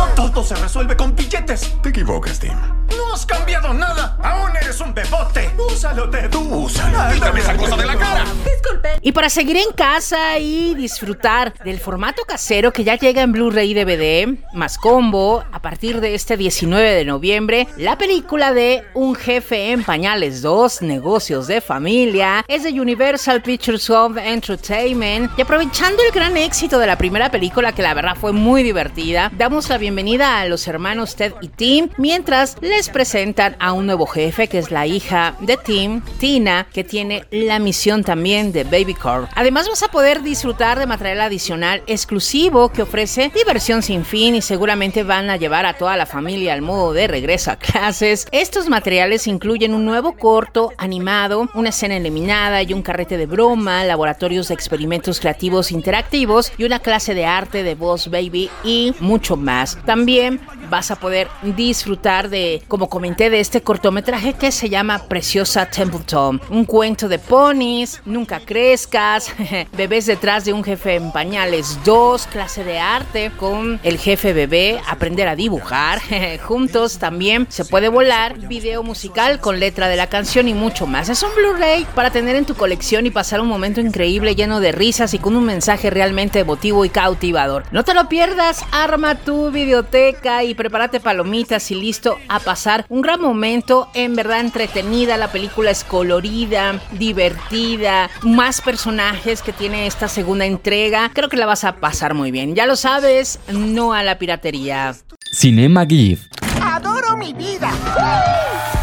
No 0.00 0.06
todo 0.14 0.42
se 0.42 0.54
resuelve 0.54 0.96
con 0.96 1.14
billetes. 1.14 1.74
Te 1.82 1.90
equivocas, 1.90 2.40
Tim. 2.40 2.54
No 2.96 3.12
has 3.12 3.26
cambiado 3.26 3.74
nada. 3.74 4.16
Aún 4.22 4.56
eres 4.56 4.80
un 4.80 4.94
bebote. 4.94 5.50
Úsalo, 5.58 6.08
Ted. 6.08 6.30
Tú 6.30 6.40
úsalo. 6.40 7.12
Quítame 7.12 7.40
esa 7.40 7.54
cosa 7.54 7.76
de 7.76 7.84
la 7.84 7.96
cara. 7.96 8.24
Disculpen. 8.42 8.92
Y 9.02 9.12
para 9.12 9.28
seguir 9.28 9.58
en 9.58 9.72
casa 9.72 10.38
y 10.38 10.74
disfrutar 10.74 11.52
del 11.64 11.78
formato 11.78 12.22
casero 12.24 12.72
que 12.72 12.82
ya 12.82 12.96
llega 12.96 13.20
en 13.20 13.32
Blu-ray 13.32 13.70
y 13.70 13.74
DVD, 13.74 14.38
más 14.54 14.78
combo, 14.78 15.44
a 15.52 15.60
partir 15.60 16.00
de 16.00 16.14
este 16.14 16.38
19 16.38 16.94
de 16.94 17.04
noviembre, 17.04 17.68
la 17.76 17.98
película 17.98 18.54
de 18.54 18.82
Un 18.94 19.14
jefe 19.14 19.70
en 19.70 19.84
pañales 19.84 20.40
2, 20.40 20.80
Negocios 20.82 21.46
de 21.46 21.60
Familia, 21.60 22.44
es 22.48 22.64
de 22.64 22.80
Universal 22.80 23.42
Pictures 23.42 23.88
Home 23.90 24.32
Entertainment. 24.32 25.30
Y 25.38 25.42
aprovechando 25.42 26.02
el 26.02 26.10
gran 26.10 26.38
éxito 26.38 26.78
de 26.78 26.86
la 26.86 26.96
primera 26.96 27.30
película, 27.30 27.72
que 27.72 27.82
la 27.82 27.92
verdad 27.92 28.16
fue 28.18 28.32
muy 28.32 28.62
divertida, 28.62 29.30
damos 29.36 29.68
la 29.68 29.76
bienvenida 29.76 29.89
a 29.90 30.44
los 30.46 30.68
hermanos 30.68 31.16
Ted 31.16 31.34
y 31.40 31.48
Tim, 31.48 31.88
mientras 31.98 32.56
les 32.60 32.88
presentan 32.88 33.56
a 33.58 33.72
un 33.72 33.86
nuevo 33.86 34.06
jefe 34.06 34.46
que 34.46 34.58
es 34.58 34.70
la 34.70 34.86
hija 34.86 35.34
de 35.40 35.56
Tim, 35.56 36.00
Tina, 36.18 36.68
que 36.72 36.84
tiene 36.84 37.24
la 37.32 37.58
misión 37.58 38.04
también 38.04 38.52
de 38.52 38.62
Baby 38.62 38.94
Core. 38.94 39.26
Además 39.34 39.68
vas 39.68 39.82
a 39.82 39.88
poder 39.88 40.22
disfrutar 40.22 40.78
de 40.78 40.86
material 40.86 41.22
adicional 41.22 41.82
exclusivo 41.88 42.70
que 42.70 42.82
ofrece 42.82 43.32
diversión 43.34 43.82
sin 43.82 44.04
fin 44.04 44.36
y 44.36 44.42
seguramente 44.42 45.02
van 45.02 45.28
a 45.28 45.36
llevar 45.36 45.66
a 45.66 45.76
toda 45.76 45.96
la 45.96 46.06
familia 46.06 46.54
al 46.54 46.62
modo 46.62 46.92
de 46.92 47.08
regreso 47.08 47.50
a 47.50 47.56
clases. 47.56 48.28
Estos 48.30 48.68
materiales 48.68 49.26
incluyen 49.26 49.74
un 49.74 49.84
nuevo 49.84 50.12
corto 50.16 50.72
animado, 50.78 51.48
una 51.54 51.70
escena 51.70 51.96
eliminada 51.96 52.62
y 52.62 52.72
un 52.72 52.82
carrete 52.82 53.16
de 53.16 53.26
broma, 53.26 53.84
laboratorios 53.84 54.48
de 54.48 54.54
experimentos 54.54 55.18
creativos 55.18 55.72
interactivos 55.72 56.52
y 56.58 56.64
una 56.64 56.78
clase 56.78 57.12
de 57.14 57.26
arte 57.26 57.64
de 57.64 57.74
Boss 57.74 58.08
Baby 58.08 58.50
y 58.62 58.94
mucho 59.00 59.36
más. 59.36 59.79
También 59.84 60.40
vas 60.70 60.90
a 60.90 60.96
poder 60.96 61.28
disfrutar 61.42 62.30
de, 62.30 62.62
como 62.68 62.88
comenté, 62.88 63.28
de 63.28 63.40
este 63.40 63.62
cortometraje 63.62 64.34
que 64.34 64.52
se 64.52 64.70
llama 64.70 65.02
Preciosa 65.08 65.66
Templeton. 65.66 66.40
Un 66.48 66.64
cuento 66.64 67.08
de 67.08 67.18
ponis, 67.18 68.00
nunca 68.04 68.40
crezcas, 68.40 69.32
bebés 69.76 70.06
detrás 70.06 70.44
de 70.44 70.52
un 70.52 70.64
jefe 70.64 70.94
en 70.94 71.12
pañales, 71.12 71.78
dos, 71.84 72.26
clase 72.26 72.64
de 72.64 72.78
arte 72.78 73.32
con 73.36 73.80
el 73.82 73.98
jefe 73.98 74.32
bebé, 74.32 74.80
aprender 74.88 75.28
a 75.28 75.36
dibujar. 75.36 76.00
Juntos 76.42 76.98
también 76.98 77.46
se 77.50 77.64
puede 77.64 77.88
volar, 77.88 78.38
video 78.38 78.82
musical 78.82 79.40
con 79.40 79.60
letra 79.60 79.88
de 79.88 79.96
la 79.96 80.06
canción 80.06 80.48
y 80.48 80.54
mucho 80.54 80.86
más. 80.86 81.08
Es 81.08 81.22
un 81.22 81.30
Blu-ray 81.34 81.86
para 81.94 82.10
tener 82.10 82.36
en 82.36 82.44
tu 82.44 82.54
colección 82.54 83.06
y 83.06 83.10
pasar 83.10 83.40
un 83.40 83.48
momento 83.48 83.80
increíble 83.80 84.36
lleno 84.36 84.60
de 84.60 84.72
risas 84.72 85.14
y 85.14 85.18
con 85.18 85.36
un 85.36 85.44
mensaje 85.44 85.90
realmente 85.90 86.38
emotivo 86.38 86.84
y 86.84 86.90
cautivador. 86.90 87.64
No 87.72 87.84
te 87.84 87.94
lo 87.94 88.08
pierdas, 88.08 88.64
arma 88.70 89.16
tu 89.16 89.50
videoteca 89.50 90.44
y 90.44 90.54
prepárate 90.60 91.00
palomitas 91.00 91.70
y 91.70 91.74
listo 91.74 92.18
a 92.28 92.38
pasar 92.38 92.84
un 92.90 93.00
gran 93.00 93.18
momento, 93.18 93.88
en 93.94 94.14
verdad 94.14 94.40
entretenida, 94.40 95.16
la 95.16 95.32
película 95.32 95.70
es 95.70 95.84
colorida, 95.84 96.78
divertida, 96.92 98.10
más 98.20 98.60
personajes 98.60 99.40
que 99.40 99.54
tiene 99.54 99.86
esta 99.86 100.06
segunda 100.06 100.44
entrega, 100.44 101.10
creo 101.14 101.30
que 101.30 101.38
la 101.38 101.46
vas 101.46 101.64
a 101.64 101.76
pasar 101.76 102.12
muy 102.12 102.30
bien, 102.30 102.54
ya 102.54 102.66
lo 102.66 102.76
sabes, 102.76 103.40
no 103.48 103.94
a 103.94 104.02
la 104.02 104.18
piratería. 104.18 104.94
Cinema 105.32 105.86
Gift. 105.86 106.30
Adoro 106.62 107.16
mi 107.16 107.32
vida. 107.32 107.72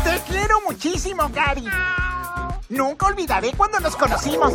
Te 0.03 0.19
quiero 0.31 0.55
muchísimo, 0.67 1.29
Gary. 1.31 1.65
Nunca 2.69 3.05
olvidaré 3.05 3.51
cuando 3.55 3.79
nos 3.79 3.95
conocimos. 3.95 4.51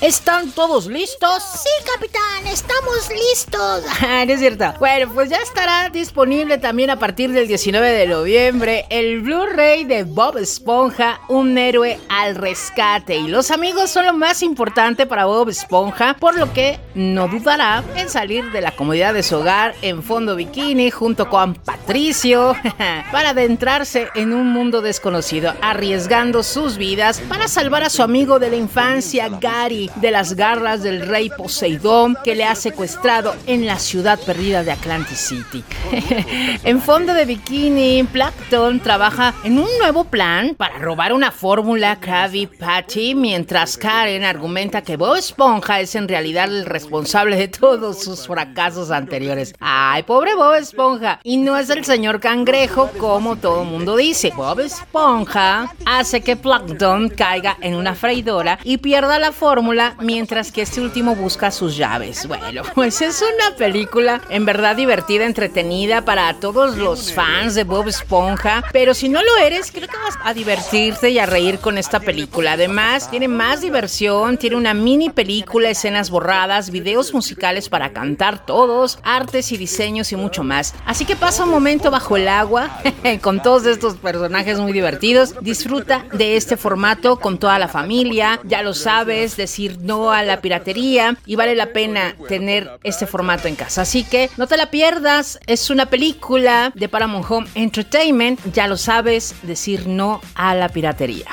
¿Están 0.00 0.52
todos 0.52 0.86
listos? 0.86 1.42
Sí, 1.42 1.68
capitán, 1.92 2.46
estamos 2.46 3.08
listos. 3.10 3.82
no 4.00 4.32
es 4.32 4.38
cierto. 4.38 4.72
Bueno, 4.78 5.10
pues 5.12 5.28
ya 5.28 5.38
estará 5.38 5.90
disponible 5.90 6.58
también 6.58 6.90
a 6.90 7.00
partir 7.00 7.32
del 7.32 7.48
19 7.48 7.90
de 7.90 8.06
noviembre 8.06 8.86
el 8.90 9.22
Blu-ray 9.22 9.82
de 9.82 10.04
Bob 10.04 10.38
Esponja, 10.38 11.20
un 11.26 11.58
héroe 11.58 11.98
al 12.08 12.36
rescate. 12.36 13.16
Y 13.16 13.26
los 13.26 13.50
amigos 13.50 13.90
son 13.90 14.06
lo 14.06 14.12
más 14.12 14.44
importante 14.44 15.04
para 15.04 15.24
Bob 15.24 15.48
Esponja, 15.48 16.14
por 16.14 16.38
lo 16.38 16.52
que 16.52 16.78
no 16.94 17.26
dudará 17.26 17.82
en 17.96 18.08
salir 18.08 18.52
de 18.52 18.60
la 18.60 18.76
comodidad 18.76 19.14
de 19.14 19.24
su 19.24 19.38
hogar 19.38 19.74
en 19.82 20.04
fondo 20.04 20.36
bikini 20.36 20.92
junto 20.92 21.28
con 21.28 21.54
Patricio 21.54 22.54
para 23.10 23.30
adentrarse 23.30 24.10
en 24.14 24.32
un 24.32 24.52
mundo 24.52 24.80
desconocido, 24.80 25.54
arriesgando 25.60 26.44
sus 26.44 26.76
vidas 26.76 27.20
para 27.28 27.48
salvar 27.48 27.82
a 27.82 27.90
su 27.90 28.04
amigo 28.04 28.38
de 28.38 28.50
la 28.50 28.56
infancia, 28.56 29.28
Gary 29.40 29.87
de 29.96 30.10
las 30.10 30.34
garras 30.34 30.82
del 30.82 31.06
rey 31.06 31.30
Poseidón 31.30 32.16
que 32.24 32.34
le 32.34 32.44
ha 32.44 32.54
secuestrado 32.54 33.34
en 33.46 33.66
la 33.66 33.78
ciudad 33.78 34.18
perdida 34.18 34.64
de 34.64 34.72
Atlantic 34.72 35.16
City. 35.16 35.64
en 36.64 36.80
fondo 36.80 37.14
de 37.14 37.24
bikini, 37.24 38.04
Plankton 38.04 38.80
trabaja 38.80 39.34
en 39.44 39.58
un 39.58 39.68
nuevo 39.78 40.04
plan 40.04 40.54
para 40.56 40.78
robar 40.78 41.12
una 41.12 41.30
fórmula 41.30 41.98
Krabby 42.00 42.46
Patty, 42.46 43.14
mientras 43.14 43.76
Karen 43.76 44.24
argumenta 44.24 44.82
que 44.82 44.96
Bob 44.96 45.16
Esponja 45.16 45.80
es 45.80 45.94
en 45.94 46.08
realidad 46.08 46.44
el 46.44 46.66
responsable 46.66 47.36
de 47.36 47.48
todos 47.48 48.02
sus 48.02 48.26
fracasos 48.26 48.90
anteriores. 48.90 49.54
Ay, 49.60 50.02
pobre 50.02 50.34
Bob 50.34 50.54
Esponja. 50.54 51.20
Y 51.22 51.36
no 51.36 51.56
es 51.56 51.70
el 51.70 51.84
señor 51.84 52.20
cangrejo 52.20 52.90
como 52.98 53.36
todo 53.36 53.64
mundo 53.64 53.96
dice. 53.96 54.32
Bob 54.36 54.60
Esponja 54.60 55.74
hace 55.84 56.20
que 56.20 56.36
Plankton 56.36 57.08
caiga 57.10 57.56
en 57.60 57.74
una 57.74 57.94
freidora 57.94 58.58
y 58.64 58.78
pierda 58.78 59.18
la 59.18 59.32
fórmula 59.32 59.77
mientras 60.00 60.52
que 60.52 60.62
este 60.62 60.80
último 60.80 61.14
busca 61.14 61.50
sus 61.50 61.76
llaves. 61.76 62.26
Bueno, 62.26 62.62
pues 62.74 63.00
es 63.00 63.22
una 63.22 63.56
película 63.56 64.20
en 64.28 64.44
verdad 64.44 64.76
divertida, 64.76 65.24
entretenida 65.24 66.02
para 66.02 66.34
todos 66.34 66.76
los 66.76 67.12
fans 67.12 67.54
de 67.54 67.64
Bob 67.64 67.88
Esponja, 67.88 68.62
pero 68.72 68.94
si 68.94 69.08
no 69.08 69.22
lo 69.22 69.36
eres, 69.38 69.70
creo 69.70 69.88
que 69.88 69.96
vas 69.96 70.18
a 70.24 70.34
divertirte 70.34 71.10
y 71.10 71.18
a 71.18 71.26
reír 71.26 71.58
con 71.58 71.78
esta 71.78 72.00
película. 72.00 72.52
Además, 72.52 73.10
tiene 73.10 73.28
más 73.28 73.60
diversión, 73.60 74.36
tiene 74.38 74.56
una 74.56 74.74
mini 74.74 75.10
película, 75.10 75.70
escenas 75.70 76.10
borradas, 76.10 76.70
videos 76.70 77.12
musicales 77.14 77.68
para 77.68 77.92
cantar 77.92 78.44
todos, 78.44 78.98
artes 79.02 79.52
y 79.52 79.56
diseños 79.56 80.12
y 80.12 80.16
mucho 80.16 80.44
más. 80.44 80.74
Así 80.86 81.04
que 81.04 81.16
pasa 81.16 81.44
un 81.44 81.50
momento 81.50 81.90
bajo 81.90 82.16
el 82.16 82.28
agua 82.28 82.70
con 83.22 83.42
todos 83.42 83.66
estos 83.66 83.96
personajes 83.96 84.58
muy 84.58 84.72
divertidos. 84.72 85.34
Disfruta 85.40 86.04
de 86.12 86.36
este 86.36 86.56
formato 86.56 87.18
con 87.18 87.38
toda 87.38 87.58
la 87.58 87.68
familia, 87.68 88.40
ya 88.44 88.62
lo 88.62 88.74
sabes, 88.74 89.36
decir 89.36 89.67
decir 89.68 89.84
no 89.84 90.10
a 90.10 90.22
la 90.22 90.40
piratería 90.40 91.16
y 91.26 91.36
vale 91.36 91.54
la 91.54 91.72
pena 91.72 92.14
tener 92.28 92.78
este 92.82 93.06
formato 93.06 93.48
en 93.48 93.56
casa. 93.56 93.82
Así 93.82 94.04
que 94.04 94.30
no 94.36 94.46
te 94.46 94.56
la 94.56 94.70
pierdas, 94.70 95.38
es 95.46 95.70
una 95.70 95.86
película 95.86 96.72
de 96.74 96.88
Paramount 96.88 97.26
Home 97.30 97.48
Entertainment, 97.54 98.40
ya 98.52 98.66
lo 98.66 98.76
sabes, 98.76 99.34
decir 99.42 99.86
no 99.86 100.20
a 100.34 100.54
la 100.54 100.68
piratería. 100.68 101.26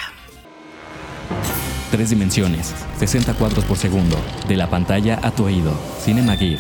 Tres 1.92 2.10
dimensiones, 2.10 2.74
60 2.98 3.34
cuadros 3.36 3.64
por 3.66 3.78
segundo, 3.78 4.18
de 4.48 4.58
la 4.58 4.70
pantalla 4.70 5.20
a 5.22 5.32
tu 5.32 5.46
oído. 5.46 5.72
Cinema 6.00 6.36
Gear. 6.36 6.60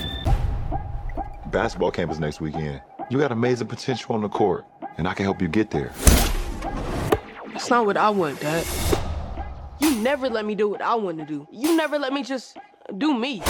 Basketball 1.51 1.91
campus 1.91 2.19
next 2.19 2.41
weekend. 2.41 2.81
You 3.09 3.19
got 3.19 3.31
amazing 3.31 3.67
potential 3.67 4.15
on 4.15 4.21
the 4.21 4.29
court, 4.29 4.65
and 4.97 5.07
I 5.07 5.13
can 5.13 5.25
help 5.25 5.41
you 5.41 5.47
get 5.47 5.69
there. 5.69 5.91
That's 7.53 7.69
not 7.69 7.85
what 7.85 7.97
I 7.97 8.09
want, 8.09 8.41
Dad. 8.41 8.63
Never 10.05 10.29
let 10.29 10.45
me 10.45 10.53
do 10.53 10.69
what 10.69 10.83
I 10.83 10.93
want 10.93 11.17
to 11.17 11.25
do. 11.25 11.47
You 11.51 11.75
never 11.75 11.97
let 11.97 12.13
me 12.13 12.21
just 12.21 12.57
do 12.95 13.17
me. 13.17 13.41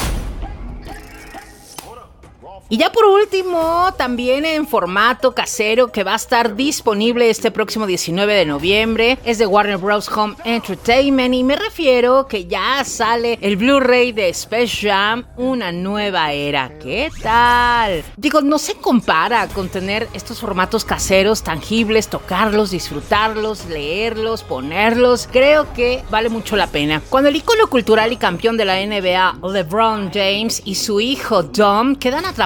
Y 2.70 2.78
ya 2.78 2.92
por 2.92 3.06
último, 3.06 3.94
también 3.98 4.46
en 4.46 4.68
formato 4.68 5.34
casero 5.34 5.92
que 5.92 6.04
va 6.04 6.14
a 6.14 6.16
estar 6.16 6.56
disponible 6.56 7.30
este 7.30 7.52
próximo 7.52 7.86
19 7.86 8.34
de 8.34 8.46
noviembre, 8.46 9.20
es 9.26 9.38
de 9.38 9.46
Warner 9.46 9.78
Bros. 9.78 10.10
Home 10.10 10.36
Entertainment 10.44 11.34
y 11.34 11.44
me 11.44 11.56
refiero 11.56 12.28
que 12.28 12.46
ya 12.46 12.84
sale 12.86 13.38
el 13.42 13.58
Blu-ray 13.58 14.12
de 14.12 14.30
Space 14.30 14.88
Jam, 14.88 15.26
una 15.38 15.72
nueva 15.72 16.32
era. 16.32 16.72
¿Qué 16.80 17.10
tal? 17.22 18.04
Digo, 18.18 18.42
no 18.42 18.58
se 18.58 18.76
compara 18.76 19.48
con 19.48 19.70
tener 19.70 20.08
estos 20.14 20.40
formatos 20.40 20.86
caseros 20.86 21.44
tangibles, 21.44 22.08
tocarlos, 22.08 22.72
disfrutarlos, 22.72 23.66
leerlos, 23.66 24.44
ponerlos. 24.44 25.28
Creo 25.32 25.72
que 25.74 26.04
vale 26.10 26.30
mucho 26.30 26.56
la 26.56 26.68
pena. 26.68 27.02
Cuando 27.10 27.30
el 27.30 27.36
icono 27.36 27.68
cultural 27.68 28.12
y 28.12 28.18
campeón 28.18 28.58
de 28.58 28.66
la 28.66 28.76
NBA, 28.86 29.40
LeBron 29.52 30.12
James, 30.14 30.62
y 30.66 30.76
su 30.76 31.00
hijo 31.00 31.44
Dom 31.44 31.96
quedan 31.96 32.26
atrapados 32.26 32.45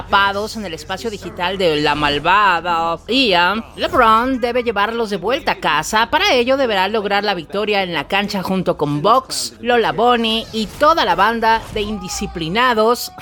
en 0.56 0.64
el 0.64 0.74
espacio 0.74 1.10
digital 1.10 1.58
de 1.58 1.80
la 1.80 1.94
malvada 1.94 2.98
IA, 3.06 3.72
LeBron 3.76 4.40
debe 4.40 4.62
llevarlos 4.62 5.10
de 5.10 5.16
vuelta 5.16 5.52
a 5.52 5.60
casa. 5.60 6.10
Para 6.10 6.32
ello 6.34 6.56
deberá 6.56 6.88
lograr 6.88 7.22
la 7.22 7.34
victoria 7.34 7.82
en 7.82 7.92
la 7.92 8.08
cancha 8.08 8.42
junto 8.42 8.76
con 8.76 9.02
Box, 9.02 9.54
Lola 9.60 9.92
Bonnie 9.92 10.46
y 10.52 10.66
toda 10.66 11.04
la 11.04 11.14
banda 11.14 11.60
de 11.74 11.82
indisciplinados 11.82 13.12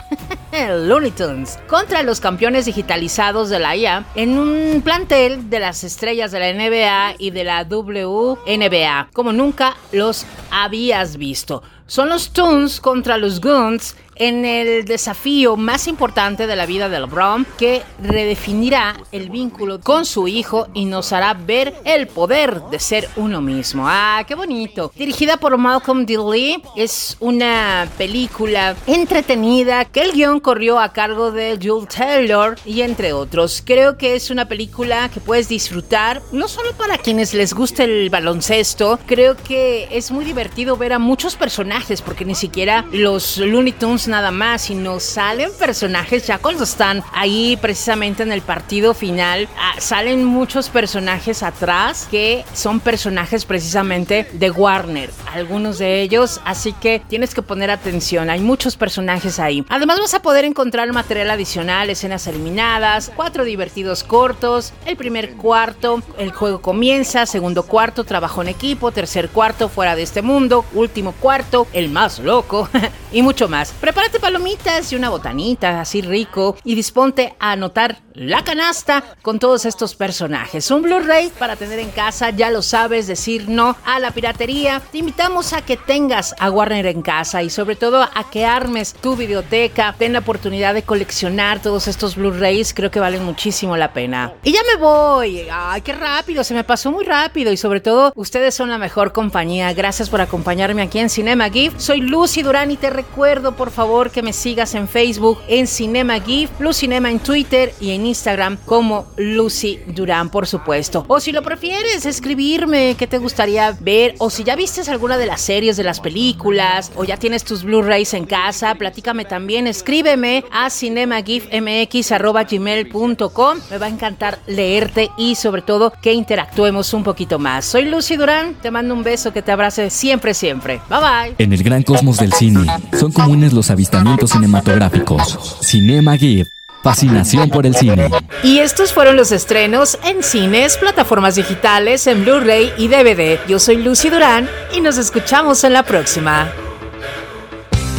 Looney 0.52 1.10
Tunes 1.10 1.58
contra 1.66 2.02
los 2.02 2.20
campeones 2.20 2.66
digitalizados 2.66 3.50
de 3.50 3.58
la 3.58 3.76
IA 3.76 4.04
en 4.14 4.38
un 4.38 4.80
plantel 4.82 5.50
de 5.50 5.60
las 5.60 5.84
estrellas 5.84 6.30
de 6.30 6.40
la 6.40 6.52
NBA 6.52 7.16
y 7.18 7.30
de 7.30 7.44
la 7.44 7.64
WNBA, 7.64 9.08
como 9.12 9.32
nunca 9.32 9.76
los 9.92 10.24
habías 10.50 11.16
visto. 11.16 11.62
Son 11.86 12.10
los 12.10 12.32
Toons 12.32 12.80
contra 12.82 13.16
los 13.16 13.40
Goons 13.40 13.96
en 14.18 14.44
el 14.44 14.84
desafío 14.84 15.56
más 15.56 15.86
importante 15.86 16.46
de 16.46 16.56
la 16.56 16.66
vida 16.66 16.88
de 16.88 17.00
LeBron, 17.00 17.46
que 17.56 17.82
redefinirá 18.02 18.96
el 19.12 19.30
vínculo 19.30 19.80
con 19.80 20.04
su 20.04 20.28
hijo 20.28 20.68
y 20.74 20.84
nos 20.84 21.12
hará 21.12 21.34
ver 21.34 21.74
el 21.84 22.06
poder 22.06 22.60
de 22.70 22.78
ser 22.78 23.08
uno 23.16 23.40
mismo. 23.40 23.84
Ah, 23.86 24.24
qué 24.26 24.34
bonito. 24.34 24.92
Dirigida 24.96 25.36
por 25.36 25.56
Malcolm 25.56 26.04
D. 26.04 26.18
Lee, 26.18 26.62
es 26.76 27.16
una 27.20 27.88
película 27.96 28.76
entretenida 28.86 29.84
que 29.84 30.02
el 30.02 30.12
guion 30.12 30.40
corrió 30.40 30.80
a 30.80 30.92
cargo 30.92 31.30
de 31.30 31.58
Jules 31.62 31.88
Taylor 31.88 32.56
y 32.64 32.82
entre 32.82 33.12
otros. 33.12 33.62
Creo 33.64 33.96
que 33.96 34.16
es 34.16 34.30
una 34.30 34.48
película 34.48 35.08
que 35.08 35.20
puedes 35.20 35.48
disfrutar, 35.48 36.22
no 36.32 36.48
solo 36.48 36.72
para 36.72 36.98
quienes 36.98 37.34
les 37.34 37.54
guste 37.54 37.84
el 37.84 38.10
baloncesto, 38.10 38.98
creo 39.06 39.36
que 39.36 39.88
es 39.90 40.10
muy 40.10 40.24
divertido 40.24 40.76
ver 40.76 40.92
a 40.92 40.98
muchos 40.98 41.36
personajes, 41.36 42.02
porque 42.02 42.24
ni 42.24 42.34
siquiera 42.34 42.84
los 42.92 43.38
Looney 43.38 43.72
Tunes 43.72 44.07
nada 44.08 44.30
más, 44.30 44.62
sino 44.62 45.00
salen 45.00 45.50
personajes 45.58 46.26
ya 46.26 46.38
cuando 46.38 46.64
están 46.64 47.02
ahí 47.12 47.56
precisamente 47.60 48.22
en 48.22 48.32
el 48.32 48.42
partido 48.42 48.94
final, 48.94 49.48
ah, 49.58 49.74
salen 49.78 50.24
muchos 50.24 50.68
personajes 50.68 51.42
atrás 51.42 52.08
que 52.10 52.44
son 52.54 52.80
personajes 52.80 53.44
precisamente 53.44 54.28
de 54.32 54.50
Warner, 54.50 55.10
algunos 55.32 55.78
de 55.78 56.02
ellos, 56.02 56.40
así 56.44 56.72
que 56.72 57.02
tienes 57.08 57.34
que 57.34 57.42
poner 57.42 57.70
atención, 57.70 58.30
hay 58.30 58.40
muchos 58.40 58.76
personajes 58.76 59.38
ahí. 59.38 59.64
Además 59.68 59.98
vas 60.00 60.14
a 60.14 60.22
poder 60.22 60.44
encontrar 60.44 60.90
material 60.92 61.30
adicional, 61.30 61.90
escenas 61.90 62.26
eliminadas, 62.26 63.12
cuatro 63.14 63.44
divertidos 63.44 64.04
cortos, 64.04 64.72
el 64.86 64.96
primer 64.96 65.34
cuarto, 65.34 66.02
el 66.18 66.32
juego 66.32 66.60
comienza, 66.60 67.26
segundo 67.26 67.62
cuarto, 67.64 68.04
trabajo 68.04 68.42
en 68.42 68.48
equipo, 68.48 68.92
tercer 68.92 69.28
cuarto, 69.28 69.68
fuera 69.68 69.94
de 69.96 70.02
este 70.02 70.22
mundo, 70.22 70.64
último 70.72 71.12
cuarto, 71.12 71.66
el 71.72 71.90
más 71.90 72.18
loco 72.18 72.68
y 73.12 73.22
mucho 73.22 73.48
más. 73.48 73.72
Prepárate 73.72 74.20
palomitas 74.20 74.92
y 74.92 74.96
una 74.96 75.10
botanita 75.10 75.80
así 75.80 76.02
rico 76.02 76.56
y 76.64 76.74
disponte 76.74 77.34
a 77.38 77.52
anotar 77.52 77.98
la 78.14 78.42
canasta 78.42 79.04
con 79.22 79.38
todos 79.38 79.64
estos 79.64 79.94
personajes. 79.94 80.70
Un 80.70 80.82
Blu-ray 80.82 81.30
para 81.38 81.56
tener 81.56 81.78
en 81.78 81.90
casa, 81.90 82.30
ya 82.30 82.50
lo 82.50 82.62
sabes, 82.62 83.06
decir 83.06 83.48
no 83.48 83.76
a 83.84 84.00
la 84.00 84.10
piratería. 84.10 84.82
Te 84.90 84.98
invitamos 84.98 85.52
a 85.52 85.62
que 85.62 85.76
tengas 85.76 86.34
a 86.38 86.50
Warner 86.50 86.86
en 86.86 87.02
casa 87.02 87.42
y 87.42 87.50
sobre 87.50 87.76
todo 87.76 88.02
a 88.02 88.30
que 88.30 88.44
armes 88.44 88.94
tu 88.94 89.16
biblioteca, 89.16 89.94
ten 89.96 90.12
la 90.12 90.18
oportunidad 90.18 90.74
de 90.74 90.82
coleccionar 90.82 91.62
todos 91.62 91.86
estos 91.86 92.16
Blu-rays, 92.16 92.74
creo 92.74 92.90
que 92.90 93.00
valen 93.00 93.24
muchísimo 93.24 93.76
la 93.76 93.92
pena. 93.92 94.32
Y 94.42 94.52
ya 94.52 94.60
me 94.72 94.80
voy, 94.80 95.46
ay, 95.50 95.82
qué 95.82 95.92
rápido, 95.92 96.42
se 96.42 96.54
me 96.54 96.64
pasó 96.64 96.90
muy 96.90 97.04
rápido 97.04 97.52
y 97.52 97.56
sobre 97.56 97.80
todo 97.80 98.12
ustedes 98.16 98.54
son 98.54 98.70
la 98.70 98.78
mejor 98.78 99.12
compañía. 99.12 99.72
Gracias 99.72 100.10
por 100.10 100.20
acompañarme 100.20 100.82
aquí 100.82 100.98
en 100.98 101.10
Cinema 101.10 101.50
Gift. 101.50 101.78
Soy 101.78 102.00
Lucy 102.00 102.42
Durán 102.42 102.70
y 102.70 102.76
te 102.76 102.90
recuerdo 102.98 103.54
por 103.54 103.70
favor 103.70 104.10
que 104.10 104.24
me 104.24 104.32
sigas 104.32 104.74
en 104.74 104.88
Facebook 104.88 105.38
en 105.46 105.68
Cinema 105.68 106.18
Gift, 106.18 106.58
Blue 106.58 106.72
Cinema 106.72 107.12
en 107.12 107.20
Twitter 107.20 107.72
y 107.80 107.92
en 107.92 108.06
Instagram 108.06 108.56
como 108.64 109.06
Lucy 109.16 109.78
Durán, 109.86 110.30
por 110.30 110.48
supuesto. 110.48 111.04
O 111.06 111.20
si 111.20 111.30
lo 111.30 111.42
prefieres, 111.42 112.06
escribirme 112.06 112.96
qué 112.98 113.06
te 113.06 113.18
gustaría 113.18 113.70
ver 113.78 114.16
o 114.18 114.30
si 114.30 114.42
ya 114.42 114.56
vistes 114.56 114.88
alguna 114.88 115.16
de 115.16 115.26
las 115.26 115.40
series, 115.40 115.76
de 115.76 115.84
las 115.84 116.00
películas 116.00 116.90
o 116.96 117.04
ya 117.04 117.18
tienes 117.18 117.44
tus 117.44 117.62
Blu-rays 117.62 118.14
en 118.14 118.26
casa, 118.26 118.74
platícame 118.74 119.24
también, 119.24 119.68
escríbeme 119.68 120.44
a 120.50 120.68
cinemagifmx.gmail.com. 120.68 123.58
Me 123.70 123.78
va 123.78 123.86
a 123.86 123.90
encantar 123.90 124.40
leerte 124.48 125.08
y 125.16 125.36
sobre 125.36 125.62
todo 125.62 125.92
que 126.02 126.14
interactuemos 126.14 126.92
un 126.94 127.04
poquito 127.04 127.38
más. 127.38 127.64
Soy 127.64 127.84
Lucy 127.84 128.16
Durán, 128.16 128.54
te 128.54 128.72
mando 128.72 128.92
un 128.92 129.04
beso 129.04 129.32
que 129.32 129.42
te 129.42 129.52
abrace 129.52 129.88
siempre, 129.88 130.34
siempre. 130.34 130.80
Bye 130.90 130.98
bye. 130.98 131.36
En 131.38 131.52
el 131.52 131.62
gran 131.62 131.84
cosmos 131.84 132.08
del 132.16 132.32
cine, 132.32 132.66
son 132.98 133.12
comunes 133.12 133.52
los 133.52 133.70
avistamientos 133.70 134.30
cinematográficos. 134.30 135.58
Cinema 135.60 136.16
Gear. 136.16 136.46
Fascinación 136.82 137.50
por 137.50 137.66
el 137.66 137.74
cine. 137.74 138.08
Y 138.42 138.58
estos 138.58 138.92
fueron 138.92 139.16
los 139.16 139.32
estrenos 139.32 139.98
en 140.04 140.22
cines, 140.22 140.76
plataformas 140.76 141.34
digitales, 141.34 142.06
en 142.06 142.24
Blu-ray 142.24 142.72
y 142.78 142.88
DVD. 142.88 143.38
Yo 143.48 143.58
soy 143.58 143.78
Lucy 143.78 144.10
Durán 144.10 144.48
y 144.74 144.80
nos 144.80 144.96
escuchamos 144.96 145.64
en 145.64 145.72
la 145.72 145.82
próxima. 145.82 146.48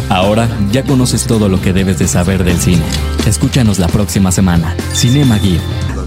Ahora 0.10 0.48
ya 0.72 0.84
conoces 0.84 1.28
todo 1.28 1.50
lo 1.50 1.62
que 1.62 1.74
debes 1.74 2.00
de 2.00 2.08
saber 2.08 2.44
del 2.44 2.60
cine. 2.60 2.84
Escúchanos 3.28 3.80
la 3.80 3.88
próxima 3.88 4.32
semana. 4.32 4.76
Cinema 4.94 5.38
Gear 5.38 5.99